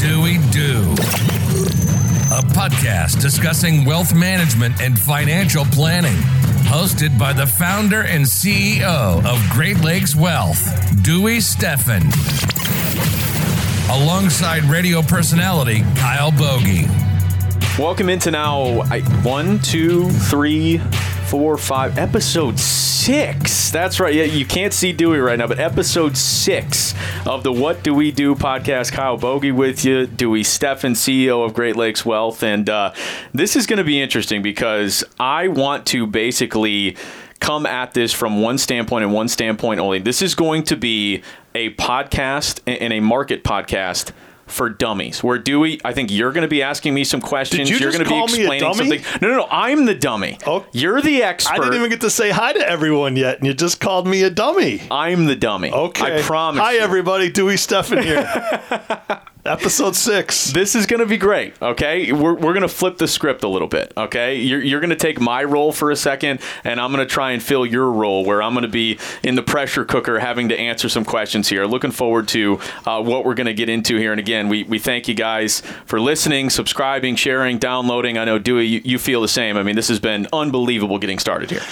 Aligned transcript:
Do 0.00 0.22
We 0.22 0.38
Do? 0.50 0.80
A 2.32 2.40
podcast 2.54 3.20
discussing 3.20 3.84
wealth 3.84 4.14
management 4.14 4.80
and 4.80 4.98
financial 4.98 5.66
planning. 5.66 6.16
Hosted 6.64 7.18
by 7.18 7.34
the 7.34 7.46
founder 7.46 8.04
and 8.04 8.24
CEO 8.24 9.22
of 9.26 9.50
Great 9.50 9.80
Lakes 9.80 10.16
Wealth, 10.16 10.64
Dewey 11.02 11.36
Steffen. 11.36 12.00
Alongside 13.90 14.64
radio 14.64 15.02
personality 15.02 15.82
Kyle 15.96 16.30
Bogey. 16.32 16.86
Welcome 17.78 18.08
into 18.08 18.30
now 18.30 18.80
I, 18.90 19.02
one, 19.22 19.58
two, 19.58 20.08
three, 20.08 20.78
four, 21.30 21.56
five, 21.56 21.96
episode 21.96 22.58
six. 22.58 23.70
That's 23.70 24.00
right. 24.00 24.12
Yeah, 24.12 24.24
you 24.24 24.44
can't 24.44 24.72
see 24.72 24.92
Dewey 24.92 25.20
right 25.20 25.38
now, 25.38 25.46
but 25.46 25.60
episode 25.60 26.16
six 26.16 26.92
of 27.24 27.44
the 27.44 27.52
What 27.52 27.84
Do 27.84 27.94
We 27.94 28.10
Do 28.10 28.34
podcast. 28.34 28.90
Kyle 28.90 29.16
Bogey 29.16 29.52
with 29.52 29.84
you, 29.84 30.08
Dewey 30.08 30.42
Steffen, 30.42 30.96
CEO 30.96 31.44
of 31.44 31.54
Great 31.54 31.76
Lakes 31.76 32.04
Wealth, 32.04 32.42
and 32.42 32.68
uh, 32.68 32.92
this 33.32 33.54
is 33.54 33.68
going 33.68 33.76
to 33.76 33.84
be 33.84 34.00
interesting 34.00 34.42
because 34.42 35.04
I 35.20 35.46
want 35.46 35.86
to 35.86 36.04
basically 36.04 36.96
come 37.38 37.64
at 37.64 37.94
this 37.94 38.12
from 38.12 38.42
one 38.42 38.58
standpoint 38.58 39.04
and 39.04 39.14
one 39.14 39.28
standpoint 39.28 39.78
only. 39.78 40.00
This 40.00 40.22
is 40.22 40.34
going 40.34 40.64
to 40.64 40.76
be 40.76 41.22
a 41.54 41.72
podcast 41.74 42.58
and 42.66 42.92
a 42.92 42.98
market 42.98 43.44
podcast 43.44 44.10
for 44.50 44.68
dummies. 44.68 45.22
Where 45.22 45.38
Dewey, 45.38 45.80
I 45.84 45.92
think 45.92 46.10
you're 46.10 46.32
going 46.32 46.42
to 46.42 46.48
be 46.48 46.62
asking 46.62 46.94
me 46.94 47.04
some 47.04 47.20
questions. 47.20 47.68
Did 47.68 47.80
you 47.80 47.88
are 47.88 47.92
going 47.92 48.04
to 48.04 48.08
be 48.08 48.10
call 48.10 48.26
me 48.28 48.44
a 48.44 48.52
explaining 48.52 48.74
something. 48.74 49.20
No, 49.22 49.28
no, 49.28 49.36
no. 49.38 49.48
I'm 49.50 49.84
the 49.84 49.94
dummy. 49.94 50.38
Oh. 50.46 50.66
You're 50.72 51.00
the 51.00 51.22
expert. 51.22 51.54
I 51.54 51.56
didn't 51.58 51.74
even 51.74 51.90
get 51.90 52.00
to 52.02 52.10
say 52.10 52.30
hi 52.30 52.52
to 52.52 52.68
everyone 52.68 53.16
yet, 53.16 53.38
and 53.38 53.46
you 53.46 53.54
just 53.54 53.80
called 53.80 54.06
me 54.06 54.22
a 54.22 54.30
dummy. 54.30 54.82
I'm 54.90 55.26
the 55.26 55.36
dummy. 55.36 55.70
Okay. 55.70 56.18
I 56.18 56.22
promise. 56.22 56.60
Hi, 56.60 56.72
you. 56.72 56.80
everybody. 56.80 57.30
Dewey 57.30 57.54
Steffen 57.54 58.02
here. 58.02 59.22
Episode 59.50 59.96
six. 59.96 60.52
This 60.52 60.76
is 60.76 60.86
going 60.86 61.00
to 61.00 61.06
be 61.06 61.16
great. 61.16 61.60
Okay, 61.60 62.12
we're, 62.12 62.34
we're 62.34 62.52
going 62.52 62.60
to 62.62 62.68
flip 62.68 62.98
the 62.98 63.08
script 63.08 63.42
a 63.42 63.48
little 63.48 63.66
bit. 63.66 63.92
Okay, 63.96 64.36
you're, 64.36 64.62
you're 64.62 64.78
going 64.78 64.90
to 64.90 64.96
take 64.96 65.20
my 65.20 65.42
role 65.42 65.72
for 65.72 65.90
a 65.90 65.96
second, 65.96 66.40
and 66.62 66.80
I'm 66.80 66.92
going 66.92 67.04
to 67.04 67.12
try 67.12 67.32
and 67.32 67.42
fill 67.42 67.66
your 67.66 67.90
role 67.90 68.24
where 68.24 68.44
I'm 68.44 68.52
going 68.52 68.62
to 68.62 68.68
be 68.68 69.00
in 69.24 69.34
the 69.34 69.42
pressure 69.42 69.84
cooker, 69.84 70.20
having 70.20 70.50
to 70.50 70.56
answer 70.56 70.88
some 70.88 71.04
questions 71.04 71.48
here. 71.48 71.66
Looking 71.66 71.90
forward 71.90 72.28
to 72.28 72.60
uh, 72.86 73.02
what 73.02 73.24
we're 73.24 73.34
going 73.34 73.48
to 73.48 73.52
get 73.54 73.68
into 73.68 73.96
here. 73.96 74.12
And 74.12 74.20
again, 74.20 74.48
we, 74.48 74.62
we 74.62 74.78
thank 74.78 75.08
you 75.08 75.14
guys 75.14 75.62
for 75.84 76.00
listening, 76.00 76.48
subscribing, 76.48 77.16
sharing, 77.16 77.58
downloading. 77.58 78.18
I 78.18 78.24
know 78.24 78.38
Dewey, 78.38 78.66
you, 78.66 78.82
you 78.84 78.98
feel 79.00 79.20
the 79.20 79.26
same. 79.26 79.56
I 79.56 79.64
mean, 79.64 79.74
this 79.74 79.88
has 79.88 79.98
been 79.98 80.28
unbelievable 80.32 81.00
getting 81.00 81.18
started 81.18 81.50
here. 81.50 81.62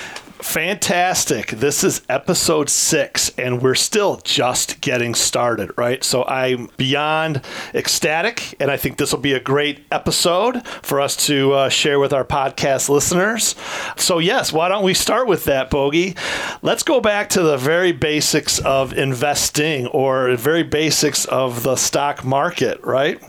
Fantastic. 0.41 1.49
This 1.49 1.83
is 1.83 2.03
episode 2.09 2.71
six, 2.71 3.31
and 3.37 3.61
we're 3.61 3.75
still 3.75 4.21
just 4.25 4.81
getting 4.81 5.15
started, 5.15 5.73
right? 5.77 6.03
So 6.05 6.25
I'm 6.25 6.71
beyond 6.77 7.43
ecstatic, 7.75 8.55
and 8.61 8.71
I 8.71 8.77
think 8.77 8.99
this 8.99 9.13
will 9.13 9.19
be 9.21 9.33
a 9.33 9.41
great 9.41 9.85
episode 9.91 10.67
for 10.83 11.01
us 11.01 11.17
to 11.27 11.53
uh, 11.53 11.69
share 11.69 11.99
with 11.99 12.13
our 12.13 12.25
podcast 12.25 12.89
listeners. 12.89 13.57
So, 13.97 14.19
yes, 14.21 14.53
why 14.53 14.69
don't 14.69 14.85
we 14.85 14.95
start 14.95 15.27
with 15.27 15.45
that, 15.45 15.71
Bogey? 15.71 16.15
Let's 16.63 16.83
go 16.85 17.01
back 17.01 17.29
to 17.31 17.43
the 17.43 17.57
very 17.57 17.91
basics 17.93 18.59
of 18.61 18.93
investing 18.93 19.87
or 19.89 20.37
very 20.37 20.63
basics 20.63 21.25
of 21.25 21.65
the 21.65 21.75
stock 21.77 22.25
market, 22.25 22.81
right? 22.85 23.21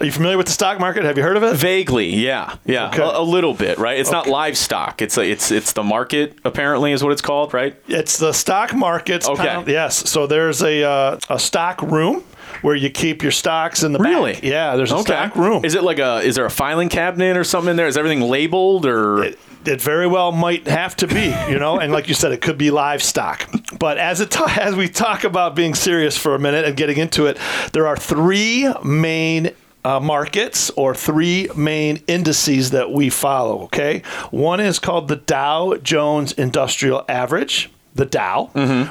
Are 0.00 0.06
you 0.06 0.12
familiar 0.12 0.36
with 0.36 0.46
the 0.46 0.52
stock 0.52 0.80
market? 0.80 1.04
Have 1.04 1.16
you 1.16 1.22
heard 1.22 1.36
of 1.36 1.44
it? 1.44 1.54
Vaguely, 1.56 2.08
yeah, 2.16 2.56
yeah, 2.64 2.88
Okay. 2.88 3.02
a, 3.02 3.18
a 3.20 3.22
little 3.22 3.54
bit, 3.54 3.78
right? 3.78 3.98
It's 3.98 4.10
not 4.10 4.26
livestock. 4.26 5.00
It's 5.00 5.16
a, 5.16 5.22
it's 5.22 5.50
it's 5.50 5.72
the 5.72 5.82
market 5.84 6.36
apparently 6.48 6.90
is 6.92 7.02
what 7.04 7.12
it's 7.12 7.22
called, 7.22 7.54
right? 7.54 7.76
It's 7.86 8.18
the 8.18 8.32
stock 8.32 8.74
markets. 8.74 9.28
Okay. 9.28 9.46
kind 9.46 9.62
of- 9.62 9.68
yes. 9.68 10.10
So 10.10 10.26
there's 10.26 10.62
a 10.62 10.82
uh, 10.82 11.18
a 11.30 11.38
stock 11.38 11.80
room 11.82 12.24
where 12.62 12.74
you 12.74 12.90
keep 12.90 13.22
your 13.22 13.30
stocks 13.30 13.82
in 13.84 13.92
the 13.92 13.98
Really? 14.00 14.32
back. 14.32 14.42
Yeah. 14.42 14.74
There's 14.76 14.90
a 14.90 14.98
stock 15.00 15.36
room. 15.36 15.64
Is 15.64 15.74
it 15.74 15.84
like 15.84 15.98
a? 16.00 16.16
Is 16.18 16.34
there 16.34 16.46
a 16.46 16.50
filing 16.50 16.88
cabinet 16.88 17.36
or 17.36 17.44
something 17.44 17.70
in 17.70 17.76
there? 17.76 17.86
Is 17.86 17.96
everything 17.96 18.22
labeled 18.22 18.84
or? 18.86 19.22
it, 19.24 19.38
it 19.66 19.82
very 19.82 20.06
well 20.06 20.32
might 20.32 20.66
have 20.66 20.96
to 20.96 21.06
be, 21.06 21.26
you 21.50 21.58
know, 21.58 21.78
and 21.78 21.92
like 21.92 22.08
you 22.08 22.14
said, 22.14 22.32
it 22.32 22.40
could 22.40 22.56
be 22.56 22.70
livestock. 22.70 23.46
But 23.78 23.98
as 23.98 24.20
it 24.22 24.30
ta- 24.30 24.56
as 24.60 24.74
we 24.74 24.88
talk 24.88 25.24
about 25.24 25.54
being 25.54 25.74
serious 25.74 26.16
for 26.16 26.34
a 26.34 26.38
minute 26.38 26.64
and 26.64 26.74
getting 26.76 26.96
into 26.96 27.26
it, 27.26 27.38
there 27.72 27.86
are 27.86 27.96
three 27.96 28.72
main 28.82 29.50
uh, 29.84 30.00
markets 30.00 30.70
or 30.76 30.94
three 30.94 31.48
main 31.56 32.02
indices 32.06 32.70
that 32.72 32.90
we 32.92 33.10
follow. 33.10 33.62
Okay, 33.64 34.02
one 34.30 34.60
is 34.60 34.78
called 34.78 35.08
the 35.08 35.16
Dow 35.16 35.74
Jones 35.82 36.32
Industrial 36.32 37.04
Average, 37.08 37.70
the 37.94 38.06
Dow. 38.06 38.46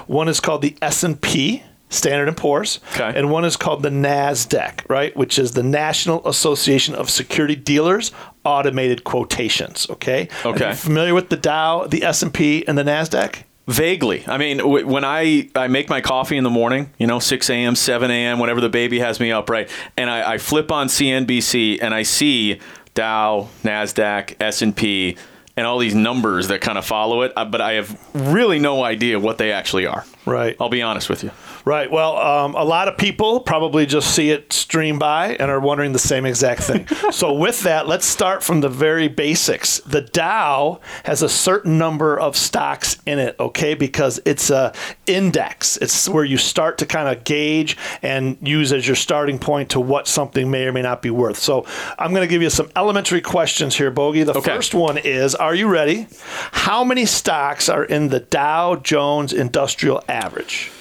One 0.07 0.27
is 0.27 0.39
called 0.39 0.61
the 0.61 0.75
S 0.81 1.03
and 1.03 1.19
P. 1.21 1.63
Standard 1.89 2.27
and 2.27 2.35
Poor's, 2.35 2.81
Okay. 2.95 3.17
and 3.17 3.31
one 3.31 3.45
is 3.45 3.55
called 3.55 3.81
the 3.81 3.87
Nasdaq, 3.89 4.81
right, 4.89 5.15
which 5.15 5.39
is 5.39 5.51
the 5.53 5.63
National 5.63 6.21
Association 6.27 6.93
of 6.93 7.09
Security 7.09 7.55
Dealers 7.55 8.11
Automated 8.43 9.05
Quotations. 9.05 9.87
Okay. 9.91 10.27
Okay. 10.45 10.65
Are 10.65 10.69
you 10.71 10.75
familiar 10.75 11.13
with 11.13 11.29
the 11.29 11.37
Dow, 11.37 11.87
the 11.87 12.03
S 12.03 12.21
and 12.21 12.33
P, 12.33 12.67
and 12.67 12.77
the 12.77 12.83
Nasdaq? 12.83 13.43
Vaguely. 13.67 14.23
I 14.27 14.37
mean, 14.37 14.57
w- 14.59 14.87
when 14.87 15.03
I, 15.03 15.49
I 15.55 15.67
make 15.67 15.89
my 15.89 15.99
coffee 16.01 16.37
in 16.37 16.43
the 16.45 16.49
morning, 16.49 16.89
you 16.97 17.05
know, 17.05 17.19
6 17.19 17.49
a.m., 17.49 17.75
7 17.75 18.09
a.m., 18.09 18.39
whenever 18.39 18.61
the 18.61 18.69
baby 18.69 18.99
has 18.99 19.19
me 19.19 19.31
up, 19.31 19.49
right? 19.49 19.69
And 19.97 20.09
I, 20.09 20.33
I 20.33 20.37
flip 20.37 20.71
on 20.71 20.87
CNBC 20.87 21.79
and 21.81 21.93
I 21.93 22.03
see 22.03 22.59
Dow, 22.93 23.49
NASDAQ, 23.63 24.35
S&P, 24.39 25.17
and 25.57 25.67
all 25.67 25.79
these 25.79 25.95
numbers 25.95 26.47
that 26.47 26.61
kind 26.61 26.77
of 26.77 26.85
follow 26.85 27.23
it. 27.23 27.33
uh, 27.35 27.43
But 27.43 27.59
I 27.61 27.73
have 27.73 27.99
really 28.13 28.59
no 28.59 28.83
idea 28.83 29.19
what 29.19 29.37
they 29.37 29.51
actually 29.51 29.85
are. 29.85 30.05
Right. 30.25 30.55
I'll 30.61 30.69
be 30.69 30.81
honest 30.81 31.09
with 31.09 31.23
you. 31.23 31.31
Right. 31.67 31.91
Well, 31.91 32.15
um, 32.17 32.55
a 32.55 32.63
lot 32.63 32.87
of 32.87 32.97
people 32.97 33.41
probably 33.41 33.85
just 33.85 34.15
see 34.15 34.29
it 34.29 34.53
stream 34.53 34.97
by 34.97 35.35
and 35.35 35.51
are 35.51 35.59
wondering 35.59 35.91
the 35.91 35.99
same 35.99 36.25
exact 36.25 36.63
thing. 36.63 36.87
so, 37.11 37.33
with 37.33 37.63
that, 37.63 37.87
let's 37.87 38.05
start 38.05 38.41
from 38.41 38.61
the 38.61 38.69
very 38.69 39.09
basics. 39.09 39.79
The 39.81 39.99
Dow 39.99 40.79
has 41.03 41.21
a 41.21 41.27
certain 41.27 41.77
number 41.77 42.17
of 42.17 42.37
stocks 42.37 42.95
in 43.05 43.19
it, 43.19 43.35
okay, 43.37 43.73
because 43.73 44.21
it's 44.23 44.49
a 44.49 44.71
index. 45.07 45.75
It's 45.75 46.07
where 46.07 46.23
you 46.23 46.37
start 46.37 46.77
to 46.77 46.85
kind 46.85 47.09
of 47.09 47.25
gauge 47.25 47.75
and 48.01 48.37
use 48.41 48.71
as 48.71 48.87
your 48.87 48.95
starting 48.95 49.37
point 49.37 49.71
to 49.71 49.81
what 49.81 50.07
something 50.07 50.49
may 50.49 50.67
or 50.67 50.71
may 50.71 50.81
not 50.83 51.01
be 51.01 51.09
worth. 51.09 51.37
So, 51.37 51.65
I'm 51.99 52.11
going 52.11 52.25
to 52.25 52.31
give 52.31 52.41
you 52.41 52.49
some 52.49 52.69
elementary 52.77 53.19
questions 53.19 53.75
here, 53.75 53.91
Bogey. 53.91 54.23
The 54.23 54.37
Okay. 54.37 54.55
first 54.55 54.73
one 54.73 54.97
is 54.97 55.35
Are 55.35 55.53
you 55.53 55.67
ready? 55.67 56.07
How 56.53 56.85
many 56.85 57.05
stocks 57.05 57.67
are 57.67 57.83
in 57.83 58.07
the 58.07 58.21
Dow 58.21 58.77
Jones 58.77 59.33
Industrial 59.33 60.01
Average? 60.07 60.71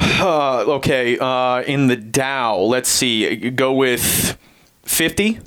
Uh, 0.00 0.64
okay, 0.76 1.18
uh, 1.18 1.62
in 1.62 1.86
the 1.86 1.96
Dow, 1.96 2.58
let's 2.58 2.88
see, 2.88 3.50
go 3.50 3.72
with 3.72 4.36
50. 4.84 5.40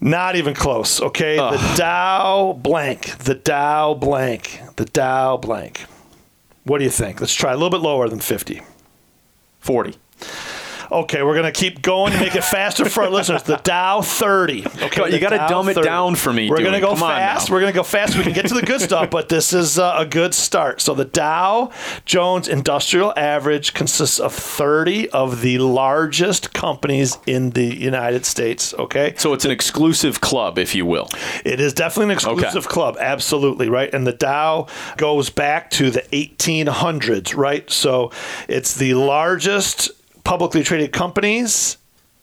Not 0.00 0.36
even 0.36 0.54
close. 0.54 1.00
Okay, 1.00 1.36
the 1.36 1.74
Dow 1.76 2.58
blank, 2.60 3.18
the 3.18 3.34
Dow 3.34 3.92
blank, 3.92 4.60
the 4.76 4.86
Dow 4.86 5.36
blank. 5.36 5.84
What 6.64 6.78
do 6.78 6.84
you 6.84 6.90
think? 6.90 7.20
Let's 7.20 7.34
try 7.34 7.52
a 7.52 7.54
little 7.54 7.70
bit 7.70 7.80
lower 7.82 8.08
than 8.08 8.20
fifty. 8.20 8.62
40. 9.60 9.94
Okay, 10.92 11.22
we're 11.22 11.36
gonna 11.36 11.52
keep 11.52 11.82
going 11.82 12.12
to 12.12 12.18
make 12.18 12.34
it 12.34 12.42
faster 12.42 12.88
for 12.88 13.04
our 13.04 13.10
listeners. 13.10 13.44
The 13.44 13.56
Dow 13.56 14.02
thirty. 14.02 14.66
Okay, 14.66 15.12
You 15.12 15.20
gotta 15.20 15.36
Dow 15.36 15.48
dumb 15.48 15.68
it 15.68 15.80
down 15.82 16.16
for 16.16 16.32
me, 16.32 16.50
We're 16.50 16.62
gonna 16.62 16.80
go 16.80 16.90
Come 16.90 16.98
fast. 16.98 17.48
We're 17.50 17.60
gonna 17.60 17.72
go 17.72 17.82
fast. 17.82 18.16
We 18.16 18.24
can 18.24 18.32
get 18.32 18.46
to 18.48 18.54
the 18.54 18.62
good 18.62 18.80
stuff, 18.80 19.10
but 19.10 19.28
this 19.28 19.52
is 19.52 19.78
uh, 19.78 19.94
a 19.98 20.06
good 20.06 20.34
start. 20.34 20.80
So 20.80 20.94
the 20.94 21.04
Dow 21.04 21.70
Jones 22.04 22.48
Industrial 22.48 23.12
Average 23.16 23.74
consists 23.74 24.18
of 24.18 24.34
thirty 24.34 25.08
of 25.10 25.42
the 25.42 25.58
largest 25.58 26.52
companies 26.52 27.18
in 27.26 27.50
the 27.50 27.76
United 27.76 28.26
States. 28.26 28.74
Okay, 28.74 29.14
So 29.16 29.32
it's 29.32 29.44
an 29.44 29.50
exclusive 29.52 30.20
club, 30.20 30.58
if 30.58 30.74
you 30.74 30.86
will. 30.86 31.08
It 31.44 31.60
is 31.60 31.72
definitely 31.72 32.06
an 32.06 32.10
exclusive 32.12 32.66
club, 32.68 32.96
absolutely, 32.98 33.68
right? 33.68 33.92
And 33.94 34.06
the 34.06 34.12
Dow 34.12 34.66
goes 34.96 35.30
back 35.30 35.70
to 35.72 35.90
the 35.90 36.02
1800s, 36.12 37.36
right? 37.36 37.70
So 37.70 38.10
it's 38.48 38.74
the 38.74 38.94
largest 38.94 39.90
publicly 40.24 40.62
traded 40.62 40.92
companies, 40.92 41.76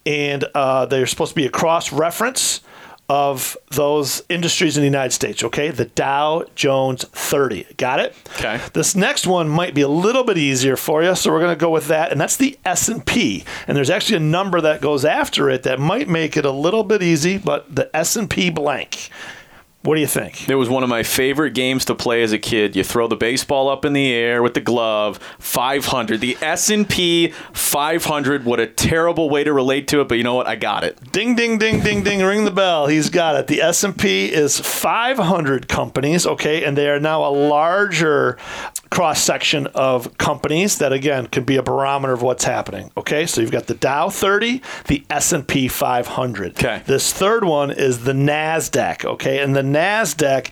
and 0.06 0.46
uh, 0.56 0.86
they're 0.86 1.08
supposed 1.08 1.32
to 1.32 1.36
be 1.36 1.46
a 1.46 1.50
cross 1.50 1.92
reference 1.92 2.62
of 3.10 3.56
those 3.72 4.22
industries 4.28 4.76
in 4.76 4.82
the 4.82 4.88
United 4.88 5.14
States, 5.14 5.42
okay? 5.42 5.70
The 5.70 5.86
Dow 5.86 6.44
Jones 6.56 7.06
30. 7.06 7.66
Got 7.78 8.02
it? 8.02 8.16
Okay. 8.36 8.60
This 8.74 8.96
next 8.96 9.26
one 9.26 9.48
might 9.48 9.74
be 9.74 9.82
a 9.82 9.88
little 9.88 10.26
bit 10.26 10.38
easier 10.38 10.76
for 10.76 11.04
you, 11.04 11.16
so 11.16 11.32
we're 11.32 11.40
going 11.40 11.56
to 11.56 11.60
go 11.60 11.70
with 11.70 11.88
that, 11.88 12.12
and 12.12 12.20
that's 12.20 12.36
the 12.36 12.60
S&P. 12.66 13.46
And 13.66 13.78
there's 13.78 13.90
actually 13.90 14.18
a 14.18 14.22
number 14.22 14.60
that 14.60 14.82
goes 14.82 15.06
after 15.06 15.50
it 15.50 15.64
that 15.64 15.80
might 15.80 16.10
make 16.10 16.36
it 16.36 16.44
a 16.44 16.52
little 16.52 16.84
bit 16.84 17.02
easy, 17.02 17.38
but 17.38 17.74
the 17.74 17.96
S&P 17.96 18.50
blank. 18.50 19.10
What 19.88 19.96
do 19.96 20.02
you 20.02 20.08
think? 20.08 20.50
It 20.50 20.56
was 20.56 20.68
one 20.68 20.84
of 20.84 20.90
my 20.90 21.02
favorite 21.02 21.52
games 21.52 21.86
to 21.86 21.96
play 21.96 22.22
as 22.22 22.34
a 22.34 22.38
kid. 22.38 22.76
You 22.76 22.84
throw 22.84 23.08
the 23.08 23.16
baseball 23.16 23.70
up 23.70 23.86
in 23.86 23.94
the 23.94 24.12
air 24.12 24.44
with 24.44 24.54
the 24.54 24.60
glove. 24.60 25.18
500, 25.40 26.20
the 26.20 26.38
S 26.42 26.70
and 26.70 26.90
P 26.90 27.30
500. 27.54 28.44
What 28.44 28.60
a 28.60 28.68
terrible 28.68 29.30
way 29.30 29.46
to 29.46 29.54
relate 29.54 29.88
to 29.88 30.02
it, 30.02 30.10
but 30.10 30.18
you 30.18 30.26
know 30.26 30.36
what? 30.36 30.46
I 30.46 30.58
got 30.58 30.84
it. 30.84 31.14
Ding, 31.14 31.36
ding, 31.36 31.58
ding, 31.58 31.80
ding, 31.80 32.04
ding. 32.04 32.22
Ring 32.22 32.44
the 32.44 32.52
bell. 32.52 32.88
He's 32.88 33.10
got 33.10 33.38
it. 33.38 33.48
The 33.48 33.62
S&P 33.62 34.26
is 34.26 34.60
500 34.60 35.70
companies, 35.70 36.28
okay, 36.28 36.66
and 36.66 36.78
they 36.78 36.90
are 36.90 37.00
now 37.00 37.24
a 37.24 37.32
larger 37.32 38.38
cross 38.90 39.22
section 39.22 39.68
of 39.68 40.18
companies 40.18 40.80
that 40.80 40.92
again 40.92 41.28
can 41.28 41.44
be 41.44 41.56
a 41.56 41.64
barometer 41.64 42.14
of 42.14 42.22
what's 42.22 42.44
happening. 42.44 42.92
Okay, 42.98 43.26
so 43.26 43.40
you've 43.40 43.52
got 43.52 43.68
the 43.68 43.74
Dow 43.74 44.10
30, 44.10 44.62
the 44.88 45.06
S&P 45.10 45.70
500. 45.70 46.58
Okay. 46.58 46.82
This 46.86 47.14
third 47.14 47.46
one 47.46 47.72
is 47.72 48.04
the 48.04 48.14
Nasdaq. 48.14 49.06
Okay, 49.06 49.40
and 49.40 49.56
the 49.56 49.77
Nasdaq. 49.78 50.52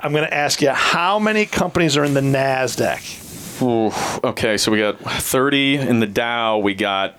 I'm 0.00 0.12
going 0.12 0.24
to 0.24 0.34
ask 0.34 0.60
you 0.60 0.70
how 0.70 1.18
many 1.18 1.46
companies 1.46 1.96
are 1.96 2.04
in 2.04 2.14
the 2.14 2.20
Nasdaq. 2.20 3.62
Ooh, 3.62 3.90
okay, 4.28 4.58
so 4.58 4.70
we 4.70 4.78
got 4.78 4.98
30 5.00 5.76
in 5.76 6.00
the 6.00 6.06
Dow. 6.06 6.58
We 6.58 6.74
got 6.74 7.18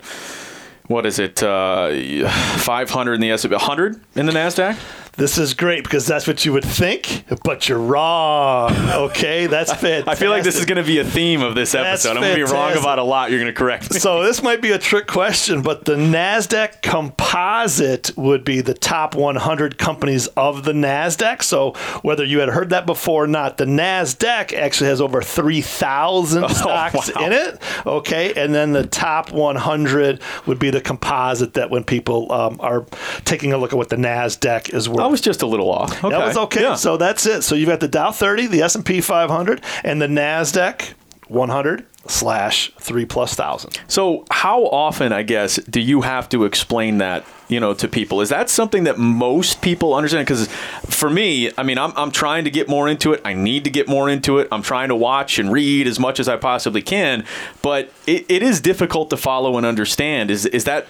what 0.86 1.04
is 1.04 1.18
it? 1.18 1.42
Uh, 1.42 2.28
500 2.28 3.14
in 3.14 3.20
the 3.20 3.30
S&P. 3.30 3.50
100 3.50 4.00
in 4.14 4.26
the 4.26 4.32
Nasdaq. 4.32 4.78
This 5.18 5.36
is 5.36 5.54
great 5.54 5.82
because 5.82 6.06
that's 6.06 6.28
what 6.28 6.44
you 6.44 6.52
would 6.52 6.64
think, 6.64 7.24
but 7.42 7.68
you're 7.68 7.80
wrong. 7.80 8.72
Okay, 8.88 9.48
that's 9.48 9.72
fantastic. 9.72 10.06
I 10.06 10.14
feel 10.14 10.30
like 10.30 10.44
this 10.44 10.54
is 10.56 10.64
going 10.64 10.76
to 10.76 10.86
be 10.86 11.00
a 11.00 11.04
theme 11.04 11.42
of 11.42 11.56
this 11.56 11.74
episode. 11.74 12.10
I'm 12.10 12.22
going 12.22 12.38
to 12.38 12.46
be 12.46 12.52
wrong 12.52 12.76
about 12.76 13.00
a 13.00 13.02
lot. 13.02 13.32
You're 13.32 13.40
going 13.40 13.52
to 13.52 13.58
correct 13.58 13.92
me. 13.92 13.98
So 13.98 14.22
this 14.22 14.44
might 14.44 14.62
be 14.62 14.70
a 14.70 14.78
trick 14.78 15.08
question, 15.08 15.62
but 15.62 15.86
the 15.86 15.96
Nasdaq 15.96 16.82
Composite 16.82 18.16
would 18.16 18.44
be 18.44 18.60
the 18.60 18.74
top 18.74 19.16
100 19.16 19.76
companies 19.76 20.28
of 20.28 20.62
the 20.62 20.72
Nasdaq. 20.72 21.42
So 21.42 21.72
whether 22.02 22.24
you 22.24 22.38
had 22.38 22.50
heard 22.50 22.70
that 22.70 22.86
before 22.86 23.24
or 23.24 23.26
not, 23.26 23.56
the 23.56 23.64
Nasdaq 23.64 24.52
actually 24.52 24.90
has 24.90 25.00
over 25.00 25.20
3,000 25.20 26.48
stocks 26.54 27.12
wow. 27.12 27.26
in 27.26 27.32
it. 27.32 27.60
Okay, 27.84 28.34
and 28.40 28.54
then 28.54 28.70
the 28.70 28.86
top 28.86 29.32
100 29.32 30.20
would 30.46 30.60
be 30.60 30.70
the 30.70 30.80
composite. 30.80 31.54
That 31.54 31.70
when 31.70 31.82
people 31.82 32.30
um, 32.30 32.58
are 32.60 32.86
taking 33.24 33.52
a 33.52 33.58
look 33.58 33.72
at 33.72 33.76
what 33.76 33.88
the 33.88 33.96
Nasdaq 33.96 34.72
is 34.72 34.88
worth. 34.88 35.07
I 35.08 35.10
was 35.10 35.22
just 35.22 35.40
a 35.40 35.46
little 35.46 35.70
off. 35.70 36.04
Okay. 36.04 36.10
That 36.10 36.26
was 36.26 36.36
okay. 36.36 36.60
Yeah. 36.60 36.74
So 36.74 36.98
that's 36.98 37.24
it. 37.24 37.40
So 37.42 37.54
you've 37.54 37.68
got 37.68 37.80
the 37.80 37.88
Dow 37.88 38.12
30, 38.12 38.48
the 38.48 38.60
S&P 38.60 39.00
500, 39.00 39.64
and 39.82 40.02
the 40.02 40.06
Nasdaq 40.06 40.92
100 41.28 41.86
slash 42.06 42.70
three 42.78 43.06
plus 43.06 43.34
thousand. 43.34 43.80
So, 43.88 44.26
how 44.30 44.64
often, 44.64 45.12
I 45.12 45.22
guess, 45.22 45.56
do 45.56 45.80
you 45.80 46.02
have 46.02 46.28
to 46.30 46.44
explain 46.44 46.98
that, 46.98 47.24
you 47.48 47.60
know, 47.60 47.74
to 47.74 47.88
people? 47.88 48.20
Is 48.20 48.28
that 48.28 48.50
something 48.50 48.84
that 48.84 48.98
most 48.98 49.60
people 49.62 49.94
understand? 49.94 50.26
Because 50.26 50.48
for 50.86 51.10
me, 51.10 51.50
I 51.56 51.62
mean, 51.62 51.78
I'm, 51.78 51.92
I'm 51.96 52.10
trying 52.10 52.44
to 52.44 52.50
get 52.50 52.68
more 52.68 52.88
into 52.88 53.12
it. 53.12 53.20
I 53.24 53.32
need 53.32 53.64
to 53.64 53.70
get 53.70 53.88
more 53.88 54.08
into 54.08 54.38
it. 54.38 54.48
I'm 54.52 54.62
trying 54.62 54.88
to 54.88 54.96
watch 54.96 55.38
and 55.38 55.52
read 55.52 55.86
as 55.86 55.98
much 55.98 56.20
as 56.20 56.28
I 56.28 56.36
possibly 56.36 56.82
can, 56.82 57.24
but 57.62 57.90
it, 58.06 58.26
it 58.28 58.42
is 58.42 58.60
difficult 58.60 59.10
to 59.10 59.16
follow 59.16 59.56
and 59.56 59.66
understand. 59.66 60.30
Is 60.30 60.46
is 60.46 60.64
that 60.64 60.86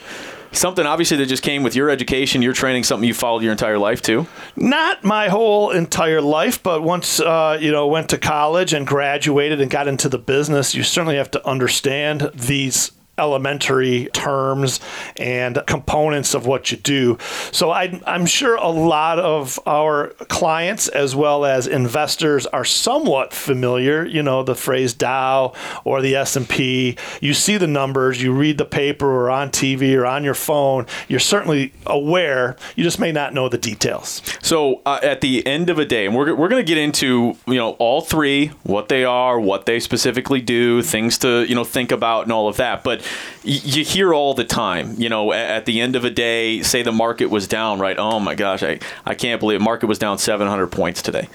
something 0.52 0.86
obviously 0.86 1.16
that 1.18 1.26
just 1.26 1.42
came 1.42 1.62
with 1.62 1.74
your 1.76 1.90
education, 1.90 2.42
your 2.42 2.52
training, 2.52 2.84
something 2.84 3.06
you 3.06 3.14
followed 3.14 3.42
your 3.42 3.52
entire 3.52 3.78
life 3.78 4.02
too? 4.02 4.26
Not 4.56 5.04
my 5.04 5.28
whole 5.28 5.70
entire 5.70 6.20
life, 6.20 6.62
but 6.62 6.82
once 6.82 7.20
uh, 7.20 7.58
you 7.60 7.70
know 7.70 7.86
went 7.86 8.08
to 8.10 8.18
college 8.18 8.72
and 8.72 8.86
graduated 8.86 9.60
and 9.60 9.70
got 9.70 9.88
into 9.88 10.08
the 10.08 10.18
business, 10.18 10.74
you 10.74 10.82
certainly 10.82 11.16
have 11.16 11.30
to 11.32 11.46
understand 11.46 12.30
these 12.34 12.92
elementary 13.18 14.08
terms 14.12 14.80
and 15.16 15.62
components 15.66 16.34
of 16.34 16.46
what 16.46 16.70
you 16.70 16.76
do. 16.78 17.18
So 17.52 17.70
I, 17.70 18.00
I'm 18.06 18.26
sure 18.26 18.56
a 18.56 18.68
lot 18.68 19.18
of 19.18 19.58
our 19.66 20.08
clients 20.28 20.88
as 20.88 21.14
well 21.14 21.44
as 21.44 21.66
investors 21.66 22.46
are 22.46 22.64
somewhat 22.64 23.32
familiar. 23.32 24.04
You 24.04 24.22
know 24.22 24.42
the 24.42 24.54
phrase 24.54 24.94
Dow 24.94 25.52
or 25.84 26.00
the 26.02 26.16
S&P. 26.16 26.96
You 27.20 27.34
see 27.34 27.56
the 27.56 27.66
numbers, 27.66 28.22
you 28.22 28.32
read 28.32 28.58
the 28.58 28.64
paper 28.64 29.06
or 29.06 29.30
on 29.30 29.50
TV 29.50 29.96
or 29.96 30.06
on 30.06 30.24
your 30.24 30.34
phone. 30.34 30.86
You're 31.08 31.20
certainly 31.20 31.72
aware. 31.86 32.56
You 32.76 32.84
just 32.84 32.98
may 32.98 33.12
not 33.12 33.34
know 33.34 33.48
the 33.48 33.58
details. 33.58 34.22
So 34.42 34.82
uh, 34.86 35.00
at 35.02 35.20
the 35.20 35.46
end 35.46 35.70
of 35.70 35.78
a 35.78 35.84
day, 35.84 36.06
and 36.06 36.14
we're, 36.14 36.34
we're 36.34 36.48
going 36.48 36.64
to 36.64 36.68
get 36.68 36.78
into 36.78 37.36
you 37.46 37.54
know 37.54 37.70
all 37.72 38.00
three, 38.00 38.48
what 38.64 38.88
they 38.88 39.04
are, 39.04 39.38
what 39.40 39.66
they 39.66 39.80
specifically 39.80 40.40
do, 40.40 40.82
things 40.82 41.18
to 41.18 41.44
you 41.48 41.54
know 41.54 41.64
think 41.64 41.92
about, 41.92 42.24
and 42.24 42.32
all 42.32 42.48
of 42.48 42.56
that. 42.56 42.84
But 42.84 43.02
you 43.42 43.84
hear 43.84 44.12
all 44.12 44.34
the 44.34 44.44
time, 44.44 44.94
you 44.98 45.08
know, 45.08 45.32
at 45.32 45.64
the 45.66 45.80
end 45.80 45.96
of 45.96 46.04
a 46.04 46.10
day, 46.10 46.62
say 46.62 46.82
the 46.82 46.92
market 46.92 47.26
was 47.26 47.46
down, 47.48 47.78
right? 47.78 47.96
Oh 47.98 48.20
my 48.20 48.34
gosh, 48.34 48.62
I 48.62 48.78
I 49.06 49.14
can't 49.14 49.40
believe 49.40 49.60
it. 49.60 49.64
market 49.64 49.86
was 49.86 49.98
down 49.98 50.18
700 50.18 50.68
points 50.68 51.02
today. 51.02 51.28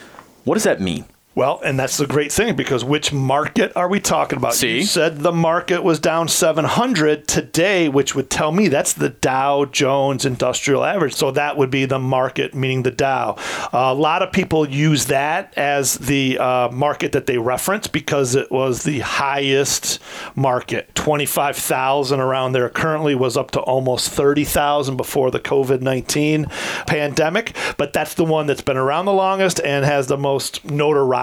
What 0.43 0.55
does 0.55 0.63
that 0.63 0.81
mean? 0.81 1.05
Well, 1.35 1.59
and 1.65 1.79
that's 1.79 1.97
the 1.97 2.05
great 2.05 2.31
thing 2.31 2.55
because 2.55 2.85
which 2.85 3.11
market 3.11 3.71
are 3.75 3.87
we 3.87 3.99
talking 3.99 4.37
about? 4.37 4.53
See? 4.53 4.77
You 4.77 4.83
said 4.83 5.19
the 5.19 5.31
market 5.31 5.83
was 5.83 5.99
down 5.99 6.27
700 6.27 7.27
today, 7.27 7.89
which 7.89 8.13
would 8.13 8.29
tell 8.29 8.51
me 8.51 8.67
that's 8.67 8.93
the 8.93 9.09
Dow 9.09 9.65
Jones 9.65 10.25
Industrial 10.25 10.83
Average. 10.83 11.15
So 11.15 11.31
that 11.31 11.57
would 11.57 11.71
be 11.71 11.85
the 11.85 11.97
market, 11.97 12.53
meaning 12.53 12.83
the 12.83 12.91
Dow. 12.91 13.37
a 13.73 13.95
lot 13.95 14.21
of 14.21 14.31
people 14.31 14.69
use 14.69 15.05
that 15.05 15.57
as 15.57 15.95
the 15.95 16.37
uh, 16.37 16.69
market 16.69 17.13
that 17.13 17.25
they 17.25 17.39
reference 17.39 17.87
because 17.87 18.35
it 18.35 18.51
was 18.51 18.83
the 18.83 18.99
highest 18.99 19.99
market. 20.35 20.93
25,000 20.93 22.19
around 22.19 22.51
there 22.51 22.69
currently 22.69 23.15
was 23.15 23.37
up 23.37 23.49
to 23.51 23.59
almost 23.61 24.09
30,000 24.09 24.97
before 24.97 25.31
the 25.31 25.39
COVID 25.39 25.81
19 25.81 26.45
pandemic. 26.85 27.55
But 27.77 27.91
that's 27.91 28.13
the 28.13 28.23
one 28.25 28.45
that's 28.45 28.61
been 28.61 28.77
around 28.77 29.05
the 29.05 29.13
longest 29.13 29.59
and 29.61 29.83
has 29.83 30.05
the 30.05 30.17
most 30.17 30.63
notoriety. 30.65 31.22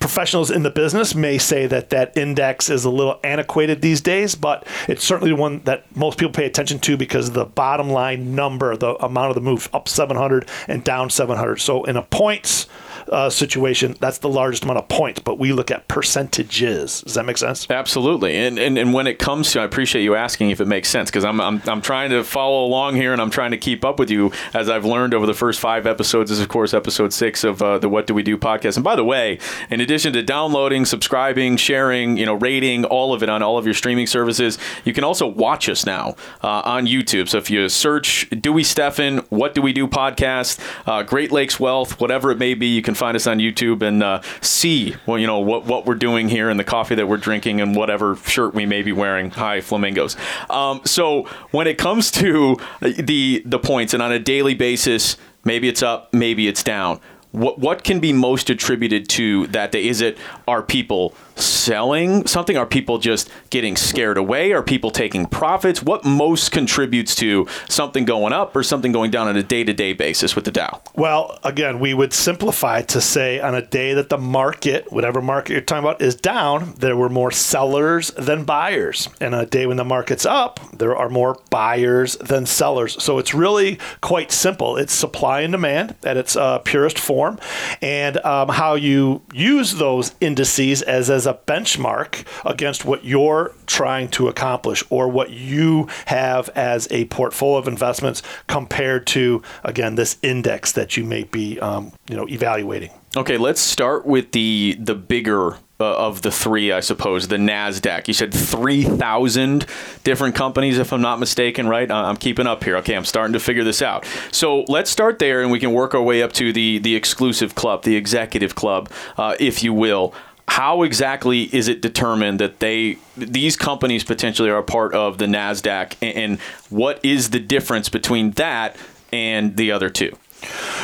Professionals 0.00 0.50
in 0.50 0.62
the 0.62 0.70
business 0.70 1.14
may 1.14 1.38
say 1.38 1.66
that 1.66 1.90
that 1.90 2.16
index 2.16 2.68
is 2.68 2.84
a 2.84 2.90
little 2.90 3.20
antiquated 3.22 3.80
these 3.80 4.00
days, 4.00 4.34
but 4.34 4.66
it's 4.88 5.04
certainly 5.04 5.32
one 5.32 5.60
that 5.60 5.84
most 5.96 6.18
people 6.18 6.32
pay 6.32 6.46
attention 6.46 6.78
to 6.80 6.96
because 6.96 7.30
the 7.30 7.44
bottom 7.44 7.90
line 7.90 8.34
number, 8.34 8.76
the 8.76 8.94
amount 9.04 9.30
of 9.30 9.34
the 9.34 9.40
move 9.40 9.68
up 9.72 9.88
700 9.88 10.48
and 10.68 10.82
down 10.84 11.10
700. 11.10 11.60
So 11.60 11.84
in 11.84 11.96
a 11.96 12.02
points 12.02 12.66
uh, 13.10 13.30
situation, 13.30 13.96
that's 14.00 14.18
the 14.18 14.28
largest 14.28 14.64
amount 14.64 14.78
of 14.78 14.88
points, 14.88 15.20
but 15.20 15.38
we 15.38 15.52
look 15.52 15.70
at 15.70 15.88
percentages. 15.88 17.02
Does 17.02 17.14
that 17.14 17.24
make 17.24 17.38
sense? 17.38 17.68
Absolutely, 17.70 18.36
and, 18.36 18.58
and 18.58 18.78
and 18.78 18.92
when 18.92 19.06
it 19.06 19.18
comes 19.18 19.52
to, 19.52 19.60
I 19.60 19.64
appreciate 19.64 20.02
you 20.02 20.14
asking 20.14 20.50
if 20.50 20.60
it 20.60 20.66
makes 20.66 20.88
sense 20.88 21.10
because 21.10 21.24
I'm, 21.24 21.40
I'm 21.40 21.62
I'm 21.66 21.82
trying 21.82 22.10
to 22.10 22.24
follow 22.24 22.64
along 22.64 22.96
here 22.96 23.12
and 23.12 23.20
I'm 23.20 23.30
trying 23.30 23.50
to 23.50 23.58
keep 23.58 23.84
up 23.84 23.98
with 23.98 24.10
you 24.10 24.32
as 24.54 24.68
I've 24.68 24.84
learned 24.84 25.14
over 25.14 25.26
the 25.26 25.34
first 25.34 25.60
five 25.60 25.86
episodes. 25.86 26.30
This 26.30 26.38
is 26.38 26.44
of 26.44 26.48
course 26.48 26.72
episode 26.72 27.12
six 27.12 27.44
of 27.44 27.62
uh, 27.62 27.78
the 27.78 27.88
What 27.88 28.06
Do 28.06 28.14
We 28.14 28.22
Do 28.22 28.36
podcast. 28.38 28.76
And 28.76 28.84
by 28.84 28.96
the 28.96 29.04
way, 29.04 29.38
in 29.70 29.80
addition 29.80 30.12
to 30.14 30.22
downloading, 30.22 30.84
subscribing, 30.84 31.56
sharing, 31.56 32.16
you 32.16 32.26
know, 32.26 32.34
rating 32.34 32.84
all 32.84 33.12
of 33.12 33.22
it 33.22 33.28
on 33.28 33.42
all 33.42 33.58
of 33.58 33.64
your 33.64 33.74
streaming 33.74 34.06
services, 34.06 34.58
you 34.84 34.92
can 34.92 35.04
also 35.04 35.26
watch 35.26 35.68
us 35.68 35.84
now 35.84 36.16
uh, 36.42 36.62
on 36.64 36.86
YouTube. 36.86 37.28
So 37.28 37.38
if 37.38 37.50
you 37.50 37.68
search 37.68 38.28
Dewey 38.30 38.62
Steffen, 38.62 39.24
What 39.30 39.54
Do 39.54 39.62
We 39.62 39.72
Do 39.72 39.86
podcast, 39.86 40.60
uh, 40.86 41.02
Great 41.02 41.32
Lakes 41.32 41.58
Wealth, 41.58 42.00
whatever 42.00 42.30
it 42.30 42.38
may 42.38 42.54
be, 42.54 42.66
you 42.66 42.82
can 42.82 42.94
find 43.00 43.16
us 43.16 43.26
on 43.26 43.38
YouTube 43.38 43.82
and 43.82 44.02
uh, 44.02 44.20
see 44.42 44.94
well, 45.06 45.18
you 45.18 45.26
know 45.26 45.40
what 45.40 45.64
what 45.64 45.86
we're 45.86 45.94
doing 45.94 46.28
here 46.28 46.50
and 46.50 46.60
the 46.60 46.64
coffee 46.64 46.94
that 46.94 47.08
we're 47.08 47.16
drinking 47.16 47.60
and 47.60 47.74
whatever 47.74 48.14
shirt 48.14 48.54
we 48.54 48.66
may 48.66 48.82
be 48.82 48.92
wearing. 48.92 49.30
Hi, 49.30 49.60
flamingos. 49.62 50.16
Um, 50.50 50.82
so 50.84 51.24
when 51.50 51.66
it 51.66 51.78
comes 51.78 52.10
to 52.12 52.56
the 52.80 53.42
the 53.46 53.58
points 53.58 53.94
and 53.94 54.02
on 54.02 54.12
a 54.12 54.18
daily 54.18 54.54
basis, 54.54 55.16
maybe 55.44 55.66
it's 55.68 55.82
up, 55.82 56.12
maybe 56.12 56.46
it's 56.46 56.62
down. 56.62 57.00
What 57.32 57.58
what 57.58 57.84
can 57.84 58.00
be 58.00 58.12
most 58.12 58.50
attributed 58.50 59.08
to 59.10 59.46
that 59.48 59.72
day? 59.72 59.86
Is 59.86 60.02
it 60.02 60.18
our 60.46 60.62
people 60.62 61.14
selling 61.40 62.26
something? 62.26 62.56
Are 62.56 62.66
people 62.66 62.98
just 62.98 63.30
getting 63.50 63.76
scared 63.76 64.16
away? 64.16 64.52
Are 64.52 64.62
people 64.62 64.90
taking 64.90 65.26
profits? 65.26 65.82
What 65.82 66.04
most 66.04 66.52
contributes 66.52 67.14
to 67.16 67.46
something 67.68 68.04
going 68.04 68.32
up 68.32 68.54
or 68.54 68.62
something 68.62 68.92
going 68.92 69.10
down 69.10 69.28
on 69.28 69.36
a 69.36 69.42
day 69.42 69.64
to 69.64 69.72
day 69.72 69.92
basis 69.92 70.34
with 70.36 70.44
the 70.44 70.50
Dow? 70.50 70.82
Well, 70.94 71.38
again, 71.44 71.80
we 71.80 71.94
would 71.94 72.12
simplify 72.12 72.82
to 72.82 73.00
say 73.00 73.40
on 73.40 73.54
a 73.54 73.62
day 73.62 73.94
that 73.94 74.08
the 74.08 74.18
market, 74.18 74.90
whatever 74.92 75.20
market 75.22 75.52
you're 75.52 75.60
talking 75.62 75.84
about, 75.84 76.02
is 76.02 76.14
down, 76.14 76.74
there 76.78 76.96
were 76.96 77.08
more 77.08 77.30
sellers 77.30 78.10
than 78.12 78.44
buyers. 78.44 79.08
And 79.20 79.34
on 79.34 79.42
a 79.42 79.46
day 79.46 79.66
when 79.66 79.76
the 79.76 79.84
market's 79.84 80.26
up, 80.26 80.60
there 80.72 80.96
are 80.96 81.08
more 81.08 81.38
buyers 81.50 82.16
than 82.16 82.46
sellers. 82.46 83.02
So 83.02 83.18
it's 83.18 83.34
really 83.34 83.78
quite 84.00 84.32
simple. 84.32 84.76
It's 84.76 84.92
supply 84.92 85.40
and 85.40 85.52
demand 85.52 85.94
at 86.04 86.16
its 86.16 86.36
uh, 86.36 86.58
purest 86.58 86.98
form, 86.98 87.38
and 87.80 88.16
um, 88.24 88.48
how 88.48 88.74
you 88.74 89.22
use 89.32 89.74
those 89.74 90.14
indices 90.20 90.82
as 90.82 91.10
as 91.10 91.26
a 91.30 91.34
benchmark 91.34 92.24
against 92.44 92.84
what 92.84 93.04
you're 93.04 93.54
trying 93.66 94.08
to 94.08 94.28
accomplish 94.28 94.82
or 94.90 95.08
what 95.08 95.30
you 95.30 95.88
have 96.06 96.48
as 96.50 96.88
a 96.90 97.04
portfolio 97.06 97.58
of 97.58 97.68
investments 97.68 98.22
compared 98.48 99.06
to 99.06 99.42
again 99.64 99.94
this 99.94 100.18
index 100.22 100.72
that 100.72 100.96
you 100.96 101.04
may 101.04 101.22
be 101.22 101.58
um, 101.60 101.92
you 102.08 102.16
know 102.16 102.26
evaluating 102.28 102.90
Okay, 103.16 103.38
let's 103.38 103.60
start 103.60 104.06
with 104.06 104.30
the 104.30 104.76
the 104.78 104.94
bigger 104.94 105.54
uh, 105.80 105.96
of 105.96 106.22
the 106.22 106.30
three, 106.30 106.70
I 106.70 106.78
suppose, 106.78 107.26
the 107.26 107.38
Nasdaq. 107.38 108.06
You 108.06 108.14
said 108.14 108.32
three 108.32 108.84
thousand 108.84 109.66
different 110.04 110.36
companies, 110.36 110.78
if 110.78 110.92
I'm 110.92 111.00
not 111.00 111.18
mistaken, 111.18 111.66
right? 111.66 111.90
I'm 111.90 112.16
keeping 112.16 112.46
up 112.46 112.62
here. 112.62 112.76
Okay, 112.76 112.94
I'm 112.94 113.04
starting 113.04 113.32
to 113.32 113.40
figure 113.40 113.64
this 113.64 113.82
out. 113.82 114.06
So 114.30 114.64
let's 114.68 114.90
start 114.90 115.18
there, 115.18 115.42
and 115.42 115.50
we 115.50 115.58
can 115.58 115.72
work 115.72 115.92
our 115.92 116.02
way 116.02 116.22
up 116.22 116.32
to 116.34 116.52
the 116.52 116.78
the 116.78 116.94
exclusive 116.94 117.56
club, 117.56 117.82
the 117.82 117.96
executive 117.96 118.54
club, 118.54 118.88
uh, 119.16 119.34
if 119.40 119.64
you 119.64 119.72
will 119.72 120.14
how 120.50 120.82
exactly 120.82 121.42
is 121.54 121.68
it 121.68 121.80
determined 121.80 122.40
that 122.40 122.58
they 122.58 122.98
these 123.16 123.56
companies 123.56 124.02
potentially 124.02 124.50
are 124.50 124.58
a 124.58 124.64
part 124.64 124.92
of 124.94 125.16
the 125.18 125.26
Nasdaq, 125.26 125.94
and 126.02 126.40
what 126.70 126.98
is 127.04 127.30
the 127.30 127.38
difference 127.38 127.88
between 127.88 128.32
that 128.32 128.76
and 129.12 129.56
the 129.56 129.70
other 129.70 129.88
two? 129.88 130.16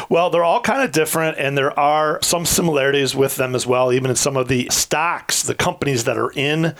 Well, 0.08 0.30
they're 0.30 0.44
all 0.44 0.60
kind 0.60 0.82
of 0.82 0.92
different, 0.92 1.38
and 1.38 1.58
there 1.58 1.76
are 1.76 2.20
some 2.22 2.46
similarities 2.46 3.16
with 3.16 3.34
them 3.34 3.56
as 3.56 3.66
well. 3.66 3.92
Even 3.92 4.08
in 4.08 4.16
some 4.16 4.36
of 4.36 4.46
the 4.46 4.68
stocks, 4.70 5.42
the 5.42 5.54
companies 5.54 6.04
that 6.04 6.16
are 6.16 6.30
in, 6.36 6.76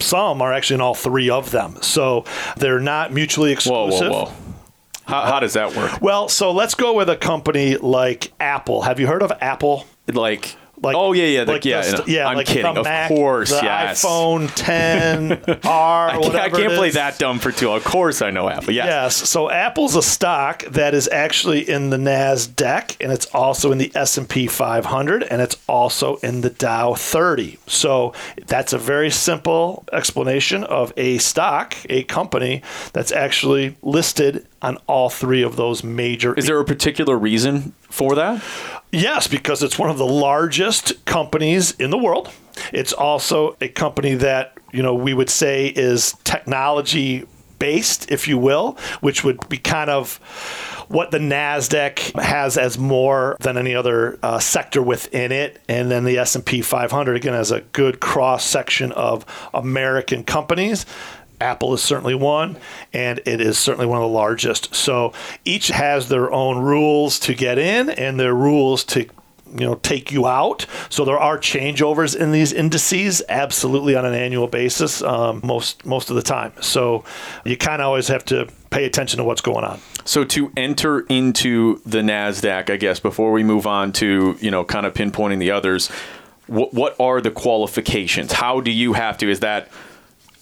some 0.00 0.42
are 0.42 0.52
actually 0.52 0.74
in 0.74 0.80
all 0.80 0.96
three 0.96 1.30
of 1.30 1.52
them. 1.52 1.76
So 1.82 2.24
they're 2.56 2.80
not 2.80 3.12
mutually 3.12 3.52
exclusive. 3.52 4.10
Whoa, 4.10 4.24
whoa, 4.24 4.24
whoa. 4.24 4.32
How, 5.06 5.20
how 5.22 5.40
does 5.40 5.52
that 5.52 5.76
work? 5.76 6.02
Well, 6.02 6.28
so 6.28 6.50
let's 6.50 6.74
go 6.74 6.94
with 6.94 7.08
a 7.08 7.16
company 7.16 7.76
like 7.76 8.32
Apple. 8.40 8.82
Have 8.82 8.98
you 8.98 9.06
heard 9.06 9.22
of 9.22 9.30
Apple? 9.40 9.86
Like 10.08 10.56
like 10.82 10.96
oh 10.96 11.12
yeah 11.12 11.24
yeah 11.26 11.44
the, 11.44 11.52
like 11.52 11.64
yeah 11.64 11.82
the, 11.82 12.04
yeah 12.06 12.28
I'm 12.28 12.36
like 12.36 12.46
kidding 12.46 12.74
the 12.74 12.80
of 12.80 12.84
Mac, 12.84 13.08
course 13.08 13.50
the 13.50 13.60
yes. 13.62 14.04
iPhone 14.04 14.50
10 14.54 15.32
R 15.64 16.08
I 16.10 16.18
can't, 16.20 16.34
I 16.34 16.48
can't 16.50 16.74
play 16.74 16.90
that 16.90 17.18
dumb 17.18 17.38
for 17.38 17.52
two 17.52 17.70
of 17.70 17.84
course 17.84 18.22
I 18.22 18.30
know 18.30 18.48
Apple 18.48 18.72
yes. 18.72 18.86
yes 18.86 19.28
so 19.28 19.50
Apple's 19.50 19.96
a 19.96 20.02
stock 20.02 20.64
that 20.64 20.94
is 20.94 21.08
actually 21.08 21.68
in 21.68 21.90
the 21.90 21.96
Nasdaq 21.96 22.96
and 23.00 23.12
it's 23.12 23.26
also 23.26 23.72
in 23.72 23.78
the 23.78 23.92
S&P 23.94 24.46
500 24.46 25.22
and 25.24 25.40
it's 25.40 25.56
also 25.68 26.16
in 26.16 26.40
the 26.40 26.50
Dow 26.50 26.94
30 26.94 27.58
so 27.66 28.12
that's 28.46 28.72
a 28.72 28.78
very 28.78 29.10
simple 29.10 29.84
explanation 29.92 30.64
of 30.64 30.92
a 30.96 31.18
stock 31.18 31.76
a 31.88 32.04
company 32.04 32.62
that's 32.92 33.12
actually 33.12 33.76
listed 33.82 34.46
on 34.64 34.78
all 34.86 35.10
three 35.10 35.42
of 35.42 35.56
those 35.56 35.84
major 35.84 36.34
is 36.34 36.46
there 36.46 36.58
a 36.58 36.64
particular 36.64 37.16
reason 37.16 37.72
for 37.90 38.14
that 38.14 38.42
Yes, 38.94 39.26
because 39.26 39.60
it's 39.64 39.76
one 39.76 39.90
of 39.90 39.98
the 39.98 40.06
largest 40.06 41.04
companies 41.04 41.72
in 41.72 41.90
the 41.90 41.98
world. 41.98 42.30
It's 42.72 42.92
also 42.92 43.56
a 43.60 43.66
company 43.66 44.14
that, 44.14 44.56
you 44.72 44.84
know, 44.84 44.94
we 44.94 45.12
would 45.12 45.30
say 45.30 45.66
is 45.66 46.14
technology 46.22 47.26
based, 47.58 48.12
if 48.12 48.28
you 48.28 48.38
will, 48.38 48.78
which 49.00 49.24
would 49.24 49.48
be 49.48 49.58
kind 49.58 49.90
of 49.90 50.18
what 50.88 51.10
the 51.10 51.18
Nasdaq 51.18 52.20
has 52.20 52.56
as 52.56 52.78
more 52.78 53.36
than 53.40 53.58
any 53.58 53.74
other 53.74 54.16
uh, 54.22 54.38
sector 54.38 54.80
within 54.80 55.32
it, 55.32 55.60
and 55.68 55.90
then 55.90 56.04
the 56.04 56.18
S&P 56.18 56.62
500 56.62 57.16
again 57.16 57.32
has 57.32 57.50
a 57.50 57.62
good 57.62 57.98
cross 57.98 58.44
section 58.44 58.92
of 58.92 59.26
American 59.52 60.22
companies. 60.22 60.86
Apple 61.40 61.74
is 61.74 61.82
certainly 61.82 62.14
one, 62.14 62.56
and 62.92 63.20
it 63.26 63.40
is 63.40 63.58
certainly 63.58 63.86
one 63.86 63.98
of 63.98 64.08
the 64.08 64.14
largest. 64.14 64.74
So 64.74 65.12
each 65.44 65.68
has 65.68 66.08
their 66.08 66.32
own 66.32 66.58
rules 66.58 67.18
to 67.20 67.34
get 67.34 67.58
in 67.58 67.90
and 67.90 68.18
their 68.18 68.34
rules 68.34 68.84
to 68.84 69.06
you 69.54 69.66
know 69.66 69.76
take 69.76 70.12
you 70.12 70.26
out. 70.26 70.66
So 70.90 71.04
there 71.04 71.18
are 71.18 71.38
changeovers 71.38 72.16
in 72.16 72.32
these 72.32 72.52
indices, 72.52 73.22
absolutely 73.28 73.94
on 73.94 74.04
an 74.04 74.14
annual 74.14 74.48
basis, 74.48 75.02
um, 75.02 75.40
most 75.44 75.84
most 75.86 76.10
of 76.10 76.16
the 76.16 76.22
time. 76.22 76.52
So 76.60 77.04
you 77.44 77.56
kind 77.56 77.80
of 77.80 77.86
always 77.86 78.08
have 78.08 78.24
to 78.26 78.48
pay 78.70 78.84
attention 78.84 79.18
to 79.18 79.24
what's 79.24 79.40
going 79.40 79.64
on. 79.64 79.80
So 80.04 80.24
to 80.24 80.52
enter 80.56 81.00
into 81.00 81.80
the 81.86 82.00
Nasdaq, 82.00 82.68
I 82.68 82.76
guess 82.76 83.00
before 83.00 83.32
we 83.32 83.42
move 83.42 83.66
on 83.66 83.92
to 83.94 84.36
you 84.40 84.50
know 84.50 84.64
kind 84.64 84.86
of 84.86 84.94
pinpointing 84.94 85.38
the 85.38 85.52
others, 85.52 85.88
what 86.46 86.74
what 86.74 86.98
are 87.00 87.20
the 87.20 87.30
qualifications? 87.30 88.32
How 88.32 88.60
do 88.60 88.70
you 88.70 88.94
have 88.94 89.18
to? 89.18 89.30
Is 89.30 89.40
that 89.40 89.68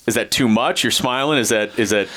is 0.07 0.15
that 0.15 0.31
too 0.31 0.49
much? 0.49 0.83
You're 0.83 0.91
smiling. 0.91 1.39
Is 1.39 1.51
that 1.51 1.79
is 1.79 1.91
that 1.91 2.09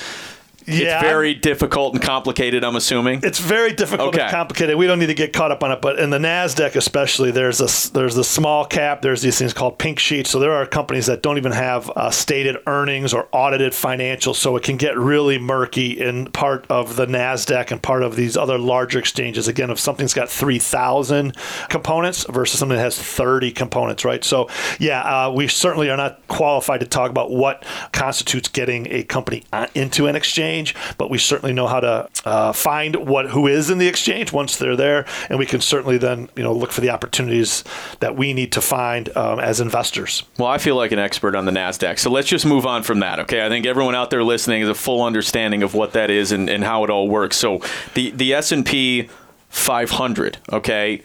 Yeah, 0.68 1.00
it's 1.00 1.04
very 1.04 1.34
difficult 1.34 1.94
and 1.94 2.02
complicated? 2.02 2.64
I'm 2.64 2.76
assuming. 2.76 3.20
It's 3.24 3.40
very 3.40 3.74
difficult 3.74 4.10
Okay. 4.10 4.22
and 4.22 4.32
complicated. 4.32 4.76
We 4.78 4.88
don't 4.88 5.00
need 5.00 5.08
to 5.08 5.14
get 5.14 5.34
caught 5.34 5.52
up 5.52 5.64
on 5.64 5.72
it, 5.72 5.82
but 5.82 6.00
in 6.00 6.10
the 6.10 6.18
Nasdaq 6.18 6.76
especially, 6.76 7.32
there's 7.32 7.62
a 7.62 7.92
there's 7.94 8.16
the 8.16 8.24
small 8.24 8.66
cap. 8.66 9.02
There's 9.02 9.22
these 9.22 9.38
things 9.38 9.54
called 9.54 9.78
pink 9.78 10.00
sheets. 10.00 10.30
So 10.30 10.40
there 10.40 10.54
are 10.54 10.66
companies 10.66 11.06
that 11.06 11.22
don't 11.22 11.38
even 11.38 11.52
have 11.52 11.90
uh, 11.96 12.10
stated 12.10 12.58
earnings 12.68 13.14
or 13.14 13.28
audited 13.32 13.74
financials. 13.74 14.36
So 14.36 14.56
it 14.56 14.64
can 14.64 14.78
get 14.78 14.98
really 14.98 15.38
murky 15.38 15.92
in 16.00 16.32
part 16.32 16.66
of 16.70 16.96
the 16.96 17.06
Nasdaq 17.06 17.72
and 17.72 17.82
part 17.82 18.02
of 18.04 18.16
these 18.16 18.36
other 18.36 18.58
larger 18.58 19.00
exchanges. 19.00 19.48
Again, 19.48 19.70
if 19.70 19.80
something's 19.80 20.14
got 20.14 20.30
three 20.30 20.60
thousand 20.60 21.36
components 21.70 22.26
versus 22.30 22.60
something 22.60 22.78
that 22.78 22.84
has 22.84 22.98
thirty 22.98 23.52
components, 23.52 24.04
right? 24.04 24.24
So 24.24 24.50
yeah, 24.80 25.02
uh, 25.02 25.32
we 25.32 25.48
certainly 25.48 25.90
are 25.90 25.98
not 25.98 26.26
qualified 26.28 26.80
to 26.80 26.86
talk 26.88 27.10
about 27.12 27.30
what 27.32 27.64
constitutes 27.92 28.50
getting 28.50 28.88
a 28.92 29.04
company 29.04 29.44
uh, 29.54 29.68
into 29.76 30.08
an 30.08 30.16
exchange, 30.16 30.55
but 30.98 31.10
we 31.10 31.18
certainly 31.18 31.54
know 31.54 31.68
how 31.68 31.80
to 31.80 32.10
uh, 32.26 32.54
find 32.54 32.96
what 33.08 33.30
who 33.30 33.48
is 33.48 33.70
in 33.70 33.78
the 33.78 33.88
exchange 33.88 34.32
once 34.32 34.58
they're 34.58 34.76
there, 34.76 35.06
and 35.30 35.40
we 35.40 35.46
can 35.46 35.62
certainly 35.62 35.98
then 35.98 36.30
you 36.36 36.44
know 36.44 36.54
look 36.54 36.72
for 36.72 36.82
the 36.82 36.90
opportunities 36.90 37.64
that 38.00 38.16
we 38.16 38.34
need 38.34 38.52
to 38.52 38.62
find 38.62 39.16
um, 39.18 39.40
as 39.40 39.60
investors. 39.60 40.24
Well, 40.38 40.48
I 40.48 40.58
feel 40.58 40.76
like 40.76 40.92
an 40.92 41.00
expert 41.00 41.36
on 41.36 41.46
the 41.46 41.52
Nasdaq, 41.52 42.00
so 42.00 42.10
let's 42.10 42.28
just 42.28 42.46
move 42.46 42.66
on 42.66 42.84
from 42.84 43.00
that. 43.00 43.20
Okay, 43.22 43.46
I 43.46 43.50
think 43.50 43.66
everyone 43.66 43.96
out 43.96 44.10
there 44.10 44.24
listening 44.24 44.62
has 44.62 44.70
a 44.70 44.76
full 44.76 45.04
understanding 45.04 45.64
of 45.64 45.74
what 45.74 45.94
that 45.94 46.10
is 46.10 46.32
and, 46.32 46.50
and 46.50 46.64
how 46.64 46.84
it 46.84 46.90
all 46.90 47.10
works. 47.10 47.38
So 47.38 47.62
the 47.94 48.12
the 48.12 48.34
S 48.34 48.52
and 48.52 48.66
P 48.66 49.10
500. 49.50 50.38
Okay. 50.52 51.02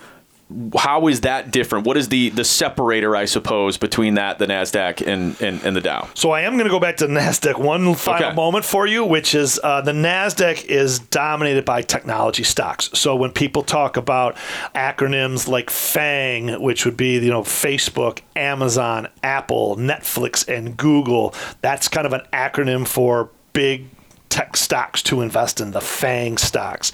How 0.77 1.07
is 1.07 1.21
that 1.23 1.51
different? 1.51 1.87
What 1.87 1.97
is 1.97 2.09
the, 2.09 2.31
the 2.31 2.45
separator, 2.45 3.15
I 3.15 3.25
suppose, 3.25 3.77
between 3.77 4.15
that, 4.15 4.39
the 4.39 4.47
Nasdaq, 4.47 5.07
and, 5.07 5.41
and, 5.41 5.63
and 5.63 5.77
the 5.77 5.81
Dow? 5.81 6.09
So 6.15 6.31
I 6.33 6.41
am 6.43 6.55
going 6.55 6.65
to 6.65 6.71
go 6.71 6.81
back 6.81 6.97
to 6.99 7.07
Nasdaq 7.07 7.59
one 7.59 7.95
final 7.95 8.27
Okay. 8.29 8.35
moment 8.35 8.65
for 8.65 8.87
you, 8.87 9.05
which 9.05 9.35
is 9.35 9.61
uh, 9.63 9.81
the 9.81 9.93
Nasdaq 9.93 10.65
is 10.65 10.99
dominated 10.99 11.65
by 11.65 11.83
technology 11.83 12.43
stocks. 12.43 12.91
So 12.95 13.15
when 13.17 13.31
people 13.33 13.63
talk 13.63 13.97
about 13.97 14.37
acronyms 14.75 15.49
like 15.49 15.71
FANG, 15.71 16.61
which 16.61 16.85
would 16.85 16.97
be 16.97 17.15
you 17.19 17.31
know 17.31 17.43
Facebook, 17.43 18.21
Amazon, 18.37 19.09
Apple, 19.23 19.77
Netflix, 19.77 20.47
and 20.49 20.77
Google, 20.77 21.35
that's 21.61 21.89
kind 21.89 22.07
of 22.07 22.13
an 22.13 22.23
acronym 22.33 22.87
for 22.87 23.31
big 23.53 23.87
tech 24.31 24.57
stocks 24.57 25.03
to 25.03 25.21
invest 25.21 25.61
in, 25.61 25.73
the 25.73 25.81
FANG 25.81 26.39
stocks. 26.39 26.93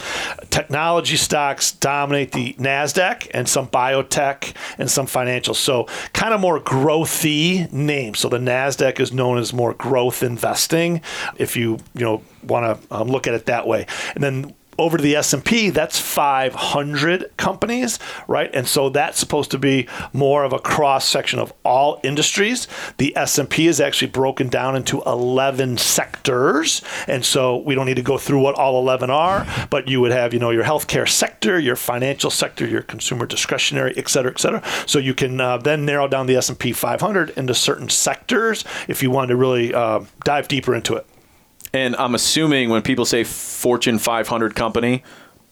Technology 0.51 1.17
stocks 1.17 1.71
dominate 1.71 2.33
the 2.33 2.55
NASDAQ 2.55 3.31
and 3.33 3.49
some 3.49 3.69
biotech 3.69 4.55
and 4.79 4.91
some 4.91 5.07
financials. 5.07 5.57
So, 5.57 5.87
kind 6.13 6.35
of 6.35 6.41
more 6.41 6.61
growthy 6.61 7.71
names. 7.73 8.19
So, 8.19 8.29
the 8.29 8.39
NASDAQ 8.39 8.99
is 8.99 9.13
known 9.13 9.39
as 9.39 9.53
more 9.53 9.75
growth 9.75 10.23
investing 10.23 11.03
if 11.37 11.57
you, 11.57 11.79
you 11.95 12.05
know, 12.05 12.23
want 12.43 12.81
to 12.81 12.95
um, 12.95 13.09
look 13.09 13.27
at 13.27 13.35
it 13.35 13.47
that 13.47 13.67
way. 13.67 13.87
And 14.15 14.25
then 14.25 14.55
over 14.79 14.97
to 14.97 15.03
the 15.03 15.17
S&P 15.17 15.71
that's 15.71 15.99
500 15.99 17.37
companies 17.37 17.99
right? 18.27 18.51
And 18.55 18.67
so 18.67 18.89
that's 18.89 19.19
supposed 19.19 19.51
to 19.53 19.59
be 19.59 19.89
more 20.13 20.45
of 20.45 20.53
a 20.53 20.59
cross 20.59 21.07
section 21.07 21.39
of 21.39 21.53
all 21.65 22.01
industries. 22.03 22.69
The 22.99 23.17
S&P 23.17 23.67
is 23.67 23.81
actually 23.81 24.11
broken 24.11 24.49
down 24.49 24.77
into 24.77 25.03
11 25.07 25.79
sectors 25.79 26.83
and 27.07 27.25
so 27.25 27.59
we 27.59 27.75
don't 27.75 27.87
need 27.87 27.97
to 27.97 28.03
go 28.03 28.19
through 28.19 28.41
what 28.41 28.55
all 28.55 28.81
11 28.81 29.11
are 29.11 29.47
but 29.71 29.89
you 29.89 30.01
would 30.01 30.13
have 30.13 30.33
you 30.33 30.41
know 30.41 30.51
your 30.51 30.65
healthcare 30.65 31.09
sector 31.09 31.59
your 31.59 31.77
financial 31.77 32.31
sector 32.31 32.67
your 32.67 32.83
consumer 32.83 33.27
discretionary 33.27 33.93
et 33.97 34.09
cetera 34.09 34.31
et 34.31 34.39
cetera. 34.39 34.63
So 34.87 34.99
you 34.99 35.15
can 35.15 35.41
uh, 35.41 35.59
then 35.59 35.85
narrow 35.85 36.09
down 36.09 36.27
the 36.27 36.37
S&P 36.37 36.73
500 36.73 37.31
into 37.31 37.55
certain 37.55 37.89
sectors 37.89 38.65
if 38.89 39.03
you 39.03 39.11
want 39.11 39.29
to 39.29 39.37
really 39.37 39.73
uh, 39.73 40.01
dive 40.25 40.49
deeper 40.49 40.75
into 40.75 40.95
it 40.95 41.07
And 41.73 41.97
I'm 41.97 42.15
assuming 42.15 42.71
when 42.71 42.83
people 42.83 43.05
say 43.05 43.25
Fortune 43.25 43.99
500 43.99 44.55
company, 44.55 45.03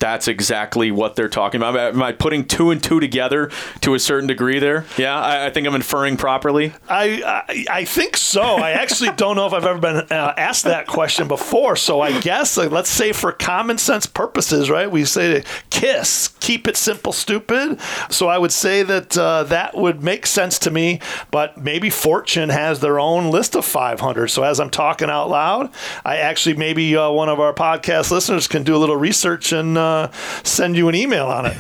that's 0.05 0.29
exactly 0.29 0.91
what 0.91 1.17
they're 1.17 1.31
talking 1.31 1.63
about. 1.63 1.79
Am 1.79 2.03
I 2.03 2.13
putting 2.13 2.45
two 2.45 2.71
and 2.71 2.83
two 2.83 3.01
together 3.01 3.51
to 3.81 3.95
a 3.95 3.99
certain 3.99 4.27
degree 4.27 4.59
there? 4.59 4.85
Yeah, 4.99 5.19
I, 5.19 5.47
I 5.47 5.51
think 5.51 5.67
I'm 5.67 5.75
inferring 5.75 6.19
properly. 6.19 6.75
I, 6.91 7.23
I 7.49 7.65
I 7.71 7.85
think 7.87 8.19
so. 8.19 8.43
I 8.43 8.73
actually 8.73 9.13
don't 9.17 9.35
know 9.35 9.47
if 9.47 9.55
I've 9.55 9.65
ever 9.65 9.79
been 9.79 9.97
uh, 9.97 10.35
asked 10.37 10.65
that 10.65 10.87
question 10.87 11.27
before. 11.27 11.75
So 11.77 12.03
I 12.03 12.21
guess 12.21 12.59
like, 12.59 12.71
let's 12.71 12.91
say 12.91 13.13
for 13.13 13.33
common 13.33 13.79
sense 13.79 14.05
purposes, 14.05 14.69
right? 14.69 14.91
We 14.91 15.07
say 15.07 15.43
kiss, 15.71 16.29
keep 16.39 16.69
it 16.69 16.77
simple, 16.77 17.15
stupid. 17.15 17.81
So 18.11 18.29
I 18.29 18.37
would 18.37 18.53
say 18.53 18.83
that 18.83 19.17
uh, 19.17 19.45
that 19.45 19.75
would 19.75 20.03
make 20.03 20.27
sense 20.27 20.59
to 20.61 20.71
me. 20.71 21.01
But 21.31 21.57
maybe 21.57 21.89
Fortune 21.89 22.51
has 22.51 22.81
their 22.81 23.01
own 23.01 23.31
list 23.31 23.57
of 23.57 23.65
500. 23.65 24.29
So 24.29 24.43
as 24.43 24.61
I'm 24.61 24.69
talking 24.69 25.09
out 25.09 25.31
loud, 25.31 25.71
I 26.05 26.19
actually 26.19 26.57
maybe 26.57 26.95
uh, 26.95 27.09
one 27.11 27.31
of 27.31 27.41
our 27.41 27.55
podcast 27.55 28.11
listeners 28.11 28.47
can 28.47 28.65
do 28.65 28.77
a 28.77 28.79
little 28.79 28.97
research 28.97 29.51
and 29.53 29.79
uh, 29.95 30.13
send 30.43 30.77
you 30.77 30.89
an 30.89 30.95
email 30.95 31.27
on 31.27 31.47
it. 31.47 31.57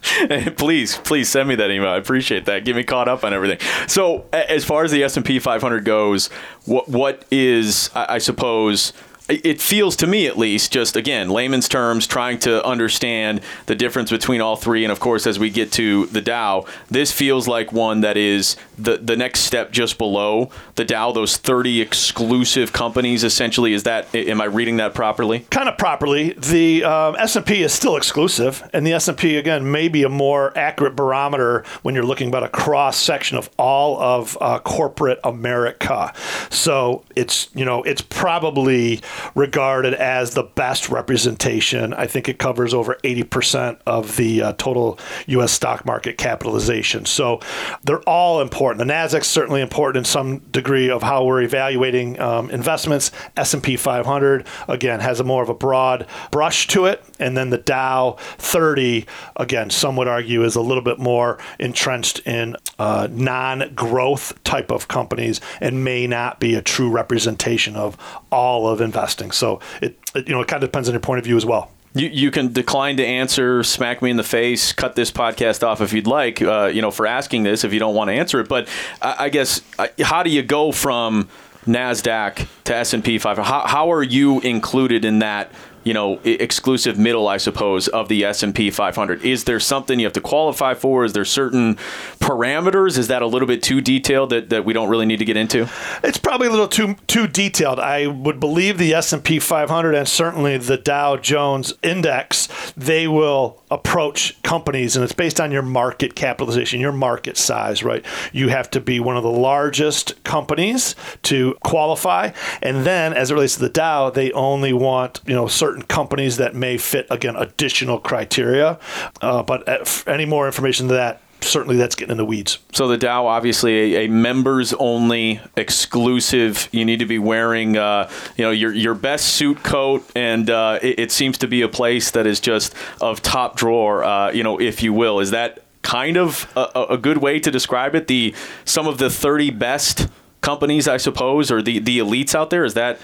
please, 0.56 0.96
please 0.98 1.28
send 1.28 1.48
me 1.48 1.54
that 1.56 1.70
email. 1.70 1.90
I 1.90 1.96
appreciate 1.96 2.46
that. 2.46 2.64
Get 2.64 2.74
me 2.74 2.82
caught 2.82 3.08
up 3.08 3.24
on 3.24 3.34
everything. 3.34 3.58
So, 3.86 4.26
as 4.32 4.64
far 4.64 4.84
as 4.84 4.90
the 4.92 5.02
S 5.02 5.16
and 5.16 5.26
P 5.26 5.38
500 5.38 5.84
goes, 5.84 6.28
what 6.64 6.88
what 6.88 7.24
is 7.30 7.90
I 7.94 8.14
I 8.14 8.18
suppose 8.18 8.92
it 9.30 9.60
feels 9.60 9.96
to 9.96 10.06
me 10.06 10.26
at 10.26 10.36
least, 10.36 10.72
just 10.72 10.96
again, 10.96 11.28
layman's 11.30 11.68
terms, 11.68 12.06
trying 12.06 12.38
to 12.40 12.64
understand 12.64 13.40
the 13.66 13.74
difference 13.74 14.10
between 14.10 14.40
all 14.40 14.56
three. 14.56 14.84
And 14.84 14.92
of 14.92 15.00
course, 15.00 15.26
as 15.26 15.38
we 15.38 15.50
get 15.50 15.72
to 15.72 16.06
the 16.06 16.20
Dow, 16.20 16.66
this 16.90 17.12
feels 17.12 17.46
like 17.48 17.72
one 17.72 18.00
that 18.00 18.16
is 18.16 18.56
the, 18.78 18.96
the 18.96 19.16
next 19.16 19.40
step 19.40 19.70
just 19.70 19.98
below 19.98 20.50
the 20.76 20.84
Dow, 20.84 21.12
those 21.12 21.36
30 21.36 21.80
exclusive 21.80 22.72
companies 22.72 23.24
essentially. 23.24 23.72
Is 23.72 23.84
that, 23.84 24.14
am 24.14 24.40
I 24.40 24.44
reading 24.44 24.78
that 24.78 24.94
properly? 24.94 25.40
Kind 25.50 25.68
of 25.68 25.78
properly. 25.78 26.32
The 26.32 26.84
um, 26.84 27.16
S&P 27.16 27.62
is 27.62 27.72
still 27.72 27.96
exclusive, 27.96 28.68
and 28.72 28.86
the 28.86 28.92
S&P, 28.94 29.36
again, 29.36 29.70
may 29.70 29.88
be 29.88 30.02
a 30.02 30.08
more 30.08 30.56
accurate 30.56 30.96
barometer 30.96 31.64
when 31.82 31.94
you're 31.94 32.04
looking 32.04 32.28
about 32.28 32.42
a 32.42 32.48
cross 32.48 32.96
section 32.96 33.36
of 33.36 33.50
all 33.58 34.00
of 34.00 34.36
uh, 34.40 34.58
corporate 34.60 35.20
America. 35.24 36.12
So 36.50 37.04
it's, 37.14 37.48
you 37.54 37.64
know, 37.64 37.82
it's 37.82 38.02
probably 38.02 39.00
regarded 39.34 39.94
as 39.94 40.34
the 40.34 40.42
best 40.42 40.88
representation. 40.88 41.94
I 41.94 42.06
think 42.06 42.28
it 42.28 42.38
covers 42.38 42.74
over 42.74 42.98
80% 43.04 43.78
of 43.86 44.16
the 44.16 44.42
uh, 44.42 44.52
total 44.54 44.98
U.S. 45.26 45.52
stock 45.52 45.84
market 45.84 46.18
capitalization. 46.18 47.06
So 47.06 47.40
they're 47.84 48.02
all 48.02 48.40
important. 48.40 48.86
The 48.86 48.92
Nasdaq's 48.92 49.28
certainly 49.28 49.60
important 49.60 50.06
in 50.06 50.10
some 50.10 50.38
degree 50.38 50.90
of 50.90 51.02
how 51.02 51.24
we're 51.24 51.42
evaluating 51.42 52.20
um, 52.20 52.50
investments. 52.50 53.10
S&P 53.36 53.76
500 53.76 54.46
again 54.68 55.00
has 55.00 55.20
a 55.20 55.24
more 55.24 55.42
of 55.42 55.48
a 55.48 55.54
broad 55.54 56.06
brush 56.30 56.66
to 56.68 56.86
it, 56.86 57.02
and 57.20 57.36
then 57.36 57.50
the 57.50 57.58
Dow 57.58 58.16
30 58.38 59.06
again, 59.36 59.70
some 59.70 59.96
would 59.96 60.08
argue 60.08 60.42
is 60.44 60.56
a 60.56 60.60
little 60.60 60.82
bit 60.82 60.98
more 60.98 61.38
entrenched 61.58 62.20
in 62.20 62.56
uh, 62.78 63.08
non-growth 63.10 64.42
type 64.44 64.70
of 64.70 64.88
companies 64.88 65.40
and 65.60 65.84
may 65.84 66.06
not 66.06 66.40
be 66.40 66.54
a 66.54 66.62
true 66.62 66.90
representation 66.90 67.76
of 67.76 67.96
all 68.30 68.68
of 68.68 68.80
investing. 68.80 69.30
So 69.30 69.60
it, 69.80 69.98
it 70.14 70.28
you 70.28 70.34
know 70.34 70.40
it 70.40 70.48
kind 70.48 70.62
of 70.62 70.68
depends 70.68 70.88
on 70.88 70.94
your 70.94 71.00
point 71.00 71.18
of 71.18 71.24
view 71.24 71.36
as 71.36 71.46
well. 71.46 71.70
You, 71.92 72.08
you 72.08 72.30
can 72.30 72.52
decline 72.52 72.98
to 72.98 73.04
answer, 73.04 73.64
smack 73.64 74.00
me 74.00 74.10
in 74.10 74.16
the 74.16 74.22
face, 74.22 74.72
cut 74.72 74.94
this 74.94 75.10
podcast 75.10 75.66
off 75.66 75.80
if 75.80 75.92
you'd 75.92 76.06
like, 76.06 76.40
uh, 76.40 76.70
you 76.72 76.82
know, 76.82 76.92
for 76.92 77.04
asking 77.04 77.42
this 77.42 77.64
if 77.64 77.72
you 77.72 77.80
don't 77.80 77.96
want 77.96 78.08
to 78.08 78.14
answer 78.14 78.38
it. 78.38 78.48
But 78.48 78.68
I, 79.02 79.24
I 79.24 79.28
guess, 79.28 79.60
how 80.00 80.22
do 80.22 80.30
you 80.30 80.42
go 80.42 80.70
from 80.70 81.28
NASDAQ 81.66 82.46
to 82.64 82.74
S&P 82.76 83.18
500? 83.18 83.42
How, 83.42 83.66
how 83.66 83.92
are 83.92 84.04
you 84.04 84.38
included 84.40 85.04
in 85.04 85.18
that 85.18 85.50
you 85.84 85.94
know 85.94 86.20
exclusive 86.24 86.98
middle 86.98 87.26
i 87.28 87.36
suppose 87.36 87.88
of 87.88 88.08
the 88.08 88.24
s&p 88.24 88.70
500 88.70 89.24
is 89.24 89.44
there 89.44 89.60
something 89.60 89.98
you 89.98 90.06
have 90.06 90.12
to 90.12 90.20
qualify 90.20 90.74
for? 90.74 91.04
Is 91.04 91.12
there 91.12 91.24
certain 91.24 91.76
parameters? 92.18 92.98
Is 92.98 93.08
that 93.08 93.22
a 93.22 93.26
little 93.26 93.46
bit 93.46 93.62
too 93.62 93.80
detailed 93.80 94.30
that, 94.30 94.50
that 94.50 94.64
we 94.64 94.72
don't 94.72 94.88
really 94.88 95.06
need 95.06 95.18
to 95.18 95.24
get 95.24 95.36
into? 95.36 95.68
It's 96.02 96.18
probably 96.18 96.48
a 96.48 96.50
little 96.50 96.68
too 96.68 96.96
too 97.06 97.26
detailed. 97.26 97.78
I 97.78 98.06
would 98.06 98.40
believe 98.40 98.78
the 98.78 98.94
s&p 98.94 99.38
500 99.38 99.94
and 99.94 100.08
certainly 100.08 100.58
the 100.58 100.76
dow 100.76 101.16
jones 101.16 101.72
index 101.82 102.48
they 102.76 103.06
will 103.06 103.62
approach 103.70 104.40
companies 104.42 104.96
and 104.96 105.04
it's 105.04 105.12
based 105.12 105.40
on 105.40 105.52
your 105.52 105.62
market 105.62 106.14
capitalization 106.14 106.80
your 106.80 106.92
market 106.92 107.36
size 107.36 107.84
right? 107.84 108.04
You 108.32 108.48
have 108.48 108.70
to 108.70 108.80
be 108.80 108.98
one 108.98 109.16
of 109.16 109.22
the 109.22 109.30
largest 109.30 110.22
companies 110.24 110.96
to 111.22 111.56
qualify 111.62 112.30
and 112.62 112.84
then 112.84 113.12
as 113.12 113.30
it 113.30 113.34
relates 113.34 113.54
to 113.54 113.60
the 113.60 113.68
dow 113.68 114.10
they 114.10 114.32
only 114.32 114.72
want 114.72 115.20
you 115.26 115.34
know 115.34 115.46
certain 115.46 115.69
certain 115.70 115.82
companies 115.82 116.36
that 116.38 116.54
may 116.54 116.76
fit 116.76 117.06
again 117.10 117.36
additional 117.36 117.98
criteria. 117.98 118.78
Uh, 119.22 119.42
but 119.42 119.68
uh, 119.68 119.84
any 120.06 120.24
more 120.24 120.46
information 120.46 120.88
to 120.88 120.94
that, 120.94 121.20
certainly 121.40 121.76
that's 121.76 121.94
getting 121.94 122.10
in 122.10 122.16
the 122.16 122.24
weeds. 122.24 122.58
So 122.72 122.88
the 122.88 122.98
Dow, 122.98 123.28
obviously 123.28 123.94
a, 123.94 124.04
a 124.04 124.08
members 124.08 124.72
only 124.74 125.40
exclusive. 125.56 126.68
You 126.72 126.84
need 126.84 126.98
to 126.98 127.06
be 127.06 127.20
wearing, 127.20 127.76
uh, 127.76 128.10
you 128.36 128.44
know, 128.44 128.50
your 128.50 128.74
your 128.74 128.94
best 128.94 129.28
suit 129.34 129.62
coat, 129.62 130.04
and 130.16 130.50
uh, 130.50 130.80
it, 130.82 130.98
it, 130.98 131.12
seems 131.12 131.38
to 131.38 131.46
be 131.46 131.62
a 131.62 131.68
place 131.68 132.10
that 132.10 132.26
is 132.26 132.40
just 132.40 132.74
of 133.00 133.22
top 133.22 133.56
drawer, 133.56 134.02
uh, 134.02 134.32
you 134.32 134.42
know, 134.42 134.60
if 134.60 134.82
you 134.82 134.92
will. 134.92 135.20
Is 135.20 135.30
that 135.30 135.62
kind 135.82 136.16
of 136.16 136.50
a, 136.56 136.86
a, 136.90 136.98
good 136.98 137.18
way 137.18 137.38
to 137.38 137.50
describe 137.50 137.94
it? 137.94 138.08
The 138.08 138.34
some 138.64 138.88
of 138.88 138.98
the 138.98 139.08
thirty 139.08 139.50
best 139.50 140.08
companies, 140.40 140.88
I 140.88 140.96
suppose, 140.96 141.50
or 141.52 141.62
the 141.62 141.78
the 141.78 142.00
elites 142.00 142.34
out 142.34 142.50
there. 142.50 142.64
Is 142.64 142.74
that 142.74 142.98